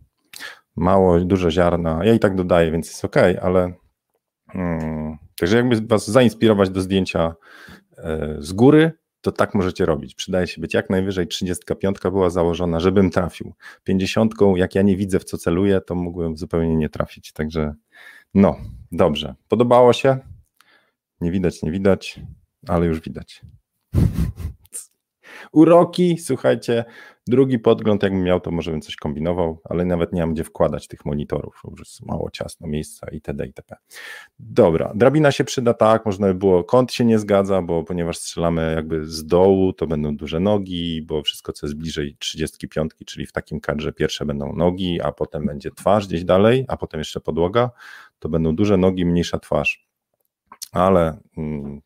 mało, 0.77 1.21
dużo 1.21 1.51
ziarna, 1.51 2.05
ja 2.05 2.15
i 2.15 2.19
tak 2.19 2.37
dodaję, 2.37 2.71
więc 2.71 2.89
jest 2.89 3.05
ok, 3.05 3.17
ale 3.43 3.73
hmm, 4.53 5.19
także 5.37 5.57
jakby 5.57 5.81
was 5.81 6.11
zainspirować 6.11 6.71
do 6.71 6.81
zdjęcia 6.81 7.35
e, 7.99 8.37
z 8.39 8.53
góry, 8.53 8.93
to 9.21 9.33
tak 9.33 9.55
możecie 9.55 9.87
robić. 9.87 10.15
Przydaje 10.15 10.47
się 10.47 10.61
być 10.61 10.75
jak 10.75 10.91
najwyżej 10.91 11.27
35 11.27 11.99
była 12.03 12.31
założona, 12.31 12.81
żebym 12.81 13.11
trafił. 13.11 13.55
50, 13.85 14.35
jak 14.57 14.75
ja 14.75 14.83
nie 14.83 14.97
widzę 14.97 15.19
w 15.19 15.25
co 15.25 15.39
celuję, 15.39 15.81
to 15.81 15.95
mógłbym 15.95 16.37
zupełnie 16.37 16.77
nie 16.77 16.89
trafić. 16.89 17.33
Także 17.33 17.75
no, 18.35 18.57
dobrze. 18.93 19.35
Podobało 19.49 19.93
się? 19.93 20.19
Nie 21.21 21.31
widać, 21.31 21.63
nie 21.63 21.71
widać, 21.71 22.21
ale 22.69 22.87
już 22.87 23.01
widać. 23.01 23.43
Uroki, 25.53 26.19
słuchajcie, 26.19 26.85
drugi 27.27 27.59
podgląd, 27.59 28.03
jakbym 28.03 28.23
miał, 28.23 28.41
to 28.41 28.51
może 28.51 28.71
bym 28.71 28.81
coś 28.81 28.97
kombinował, 28.97 29.61
ale 29.65 29.85
nawet 29.85 30.13
nie 30.13 30.21
mam 30.21 30.35
gdzie 30.35 30.45
wkładać 30.45 30.89
tych 30.89 31.05
monitorów, 31.05 31.63
już 31.71 31.81
jest 31.81 32.07
mało 32.07 32.31
ciasno 32.31 32.67
miejsca 32.67 33.07
itd. 33.13 33.47
itp. 33.47 33.77
Dobra, 34.39 34.93
drabina 34.95 35.33
się 35.33 35.45
przyda 35.45 35.75
tak, 35.75 36.07
można 36.07 36.27
by 36.27 36.35
było, 36.35 36.65
kąt 36.65 36.93
się 36.93 37.05
nie 37.05 37.19
zgadza, 37.19 37.63
bo 37.63 37.85
ponieważ 37.85 38.19
strzelamy 38.19 38.73
jakby 38.77 39.07
z 39.07 39.27
dołu, 39.27 39.73
to 39.73 39.87
będą 39.87 40.17
duże 40.17 40.41
nogi, 40.41 41.03
bo 41.03 41.23
wszystko 41.23 41.53
co 41.53 41.67
jest 41.67 41.77
bliżej 41.77 42.17
35, 42.19 42.93
czyli 43.07 43.27
w 43.27 43.33
takim 43.33 43.61
kadrze 43.61 43.93
pierwsze 43.93 44.27
będą 44.27 44.53
nogi, 44.53 45.01
a 45.01 45.13
potem 45.13 45.47
będzie 45.47 45.71
twarz 45.71 46.07
gdzieś 46.07 46.25
dalej, 46.25 46.65
a 46.69 46.77
potem 46.77 47.01
jeszcze 47.01 47.21
podłoga, 47.21 47.71
to 48.19 48.29
będą 48.29 48.57
duże 48.57 48.77
nogi, 48.77 49.07
mniejsza 49.07 49.39
twarz. 49.39 49.87
Ale 50.73 51.19
mm, 51.37 51.81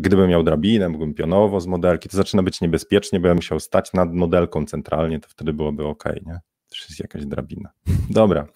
gdybym 0.00 0.30
miał 0.30 0.42
drabinę, 0.42 0.88
mógłbym 0.88 1.14
pionowo 1.14 1.60
z 1.60 1.66
modelki, 1.66 2.08
to 2.08 2.16
zaczyna 2.16 2.42
być 2.42 2.60
niebezpiecznie, 2.60 3.20
bo 3.20 3.28
ja 3.28 3.34
musiał 3.34 3.60
stać 3.60 3.92
nad 3.92 4.14
modelką 4.14 4.66
centralnie, 4.66 5.20
to 5.20 5.28
wtedy 5.28 5.52
byłoby 5.52 5.86
ok, 5.86 6.04
nie? 6.26 6.40
To 6.70 6.76
jest 6.88 7.00
jakaś 7.00 7.26
drabina. 7.26 7.70
Dobra. 8.10 8.46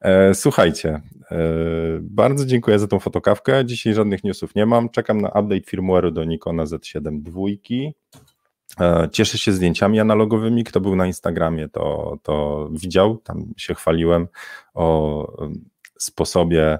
E, 0.00 0.34
słuchajcie, 0.34 1.00
e, 1.30 1.38
bardzo 2.00 2.46
dziękuję 2.46 2.78
za 2.78 2.86
tą 2.86 2.98
fotokawkę. 2.98 3.64
Dzisiaj 3.64 3.94
żadnych 3.94 4.24
newsów 4.24 4.54
nie 4.54 4.66
mam. 4.66 4.88
Czekam 4.88 5.20
na 5.20 5.28
update 5.28 5.60
firmware'u 5.60 6.12
do 6.12 6.24
Nikona 6.24 6.64
Z7 6.64 7.22
dwójki. 7.22 7.94
Cieszę 9.12 9.38
się 9.38 9.52
zdjęciami 9.52 10.00
analogowymi. 10.00 10.64
Kto 10.64 10.80
był 10.80 10.96
na 10.96 11.06
Instagramie, 11.06 11.68
to, 11.68 12.16
to 12.22 12.68
widział. 12.72 13.16
Tam 13.16 13.52
się 13.56 13.74
chwaliłem 13.74 14.26
o 14.74 15.26
sposobie 15.98 16.78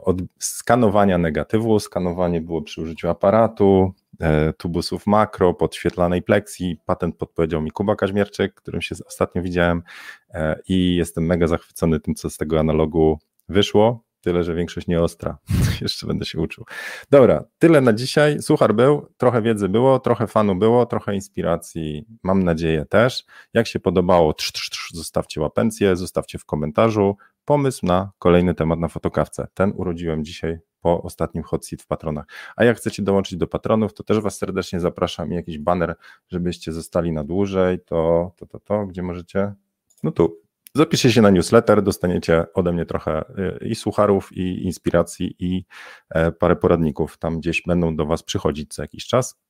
od 0.00 0.16
skanowania 0.38 1.18
negatywu. 1.18 1.80
Skanowanie 1.80 2.40
było 2.40 2.62
przy 2.62 2.82
użyciu 2.82 3.08
aparatu, 3.08 3.94
E, 4.20 4.52
tubusów 4.52 5.06
makro, 5.06 5.54
podświetlanej 5.54 6.22
pleksji. 6.22 6.76
Patent 6.86 7.16
podpowiedział 7.16 7.62
mi 7.62 7.70
Kuba 7.70 7.96
Kaźmierczyk, 7.96 8.54
którym 8.54 8.82
się 8.82 8.94
ostatnio 9.06 9.42
widziałem 9.42 9.82
e, 10.30 10.60
i 10.68 10.96
jestem 10.96 11.26
mega 11.26 11.46
zachwycony 11.46 12.00
tym, 12.00 12.14
co 12.14 12.30
z 12.30 12.36
tego 12.36 12.60
analogu 12.60 13.18
wyszło. 13.48 14.04
Tyle, 14.20 14.44
że 14.44 14.54
większość 14.54 14.86
nie 14.86 15.00
ostra. 15.00 15.38
Jeszcze 15.80 16.06
będę 16.06 16.24
się 16.24 16.40
uczył. 16.40 16.64
Dobra, 17.10 17.44
tyle 17.58 17.80
na 17.80 17.92
dzisiaj. 17.92 18.42
Suchar 18.42 18.74
był, 18.74 19.06
trochę 19.16 19.42
wiedzy 19.42 19.68
było, 19.68 19.98
trochę 19.98 20.26
fanu 20.26 20.54
było, 20.54 20.86
trochę 20.86 21.14
inspiracji, 21.14 22.04
mam 22.22 22.42
nadzieję 22.42 22.84
też. 22.88 23.24
Jak 23.54 23.66
się 23.66 23.80
podobało, 23.80 24.32
trz, 24.32 24.52
trz, 24.52 24.70
trz, 24.70 24.90
zostawcie 24.92 25.40
łapencję, 25.40 25.96
zostawcie 25.96 26.38
w 26.38 26.44
komentarzu 26.44 27.16
pomysł 27.44 27.86
na 27.86 28.12
kolejny 28.18 28.54
temat 28.54 28.78
na 28.78 28.88
fotokawce. 28.88 29.48
Ten 29.54 29.72
urodziłem 29.76 30.24
dzisiaj 30.24 30.58
po 30.80 31.02
ostatnim 31.02 31.44
hot 31.44 31.66
seat 31.66 31.82
w 31.82 31.86
patronach. 31.86 32.26
A 32.56 32.64
jak 32.64 32.76
chcecie 32.76 33.02
dołączyć 33.02 33.38
do 33.38 33.46
patronów, 33.46 33.94
to 33.94 34.02
też 34.02 34.20
Was 34.20 34.38
serdecznie 34.38 34.80
zapraszam 34.80 35.32
i 35.32 35.34
jakiś 35.34 35.58
banner, 35.58 35.96
żebyście 36.28 36.72
zostali 36.72 37.12
na 37.12 37.24
dłużej, 37.24 37.80
to, 37.80 38.32
to, 38.36 38.46
to, 38.46 38.60
to, 38.60 38.86
gdzie 38.86 39.02
możecie? 39.02 39.54
No 40.02 40.10
tu. 40.10 40.40
Zapiszcie 40.74 41.12
się 41.12 41.22
na 41.22 41.30
newsletter, 41.30 41.82
dostaniecie 41.82 42.46
ode 42.54 42.72
mnie 42.72 42.86
trochę 42.86 43.24
y, 43.62 43.66
i 43.66 43.74
sucharów, 43.74 44.32
i 44.32 44.64
inspiracji, 44.64 45.36
i 45.38 45.64
e, 46.10 46.32
parę 46.32 46.56
poradników. 46.56 47.18
Tam 47.18 47.38
gdzieś 47.40 47.62
będą 47.66 47.96
do 47.96 48.06
Was 48.06 48.22
przychodzić 48.22 48.74
co 48.74 48.82
jakiś 48.82 49.06
czas. 49.06 49.40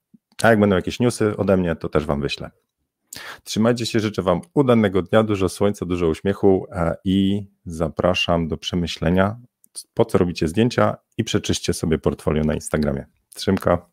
A 0.43 0.51
jak 0.51 0.61
będą 0.61 0.77
jakieś 0.77 1.01
newsy 1.01 1.37
ode 1.37 1.57
mnie, 1.57 1.77
to 1.77 1.89
też 1.89 2.07
Wam 2.07 2.21
wyślę. 2.21 2.51
Trzymajcie 3.45 3.87
się, 3.87 4.01
życzę 4.01 4.23
Wam 4.23 4.41
udanego 4.55 5.03
dnia, 5.03 5.23
dużo 5.23 5.49
słońca, 5.49 5.87
dużo 5.87 6.09
uśmiechu 6.09 6.67
e, 6.71 6.97
i 7.05 7.47
zapraszam 7.67 8.49
do 8.49 8.57
przemyślenia, 8.57 9.37
po 9.95 10.05
co 10.05 10.19
robicie 10.19 10.49
zdjęcia 10.49 10.97
i 11.19 11.25
przeczyście 11.25 11.73
sobie 11.73 11.99
portfolio 11.99 12.45
na 12.45 12.55
Instagramie. 12.55 13.07
Trzymka. 13.35 13.87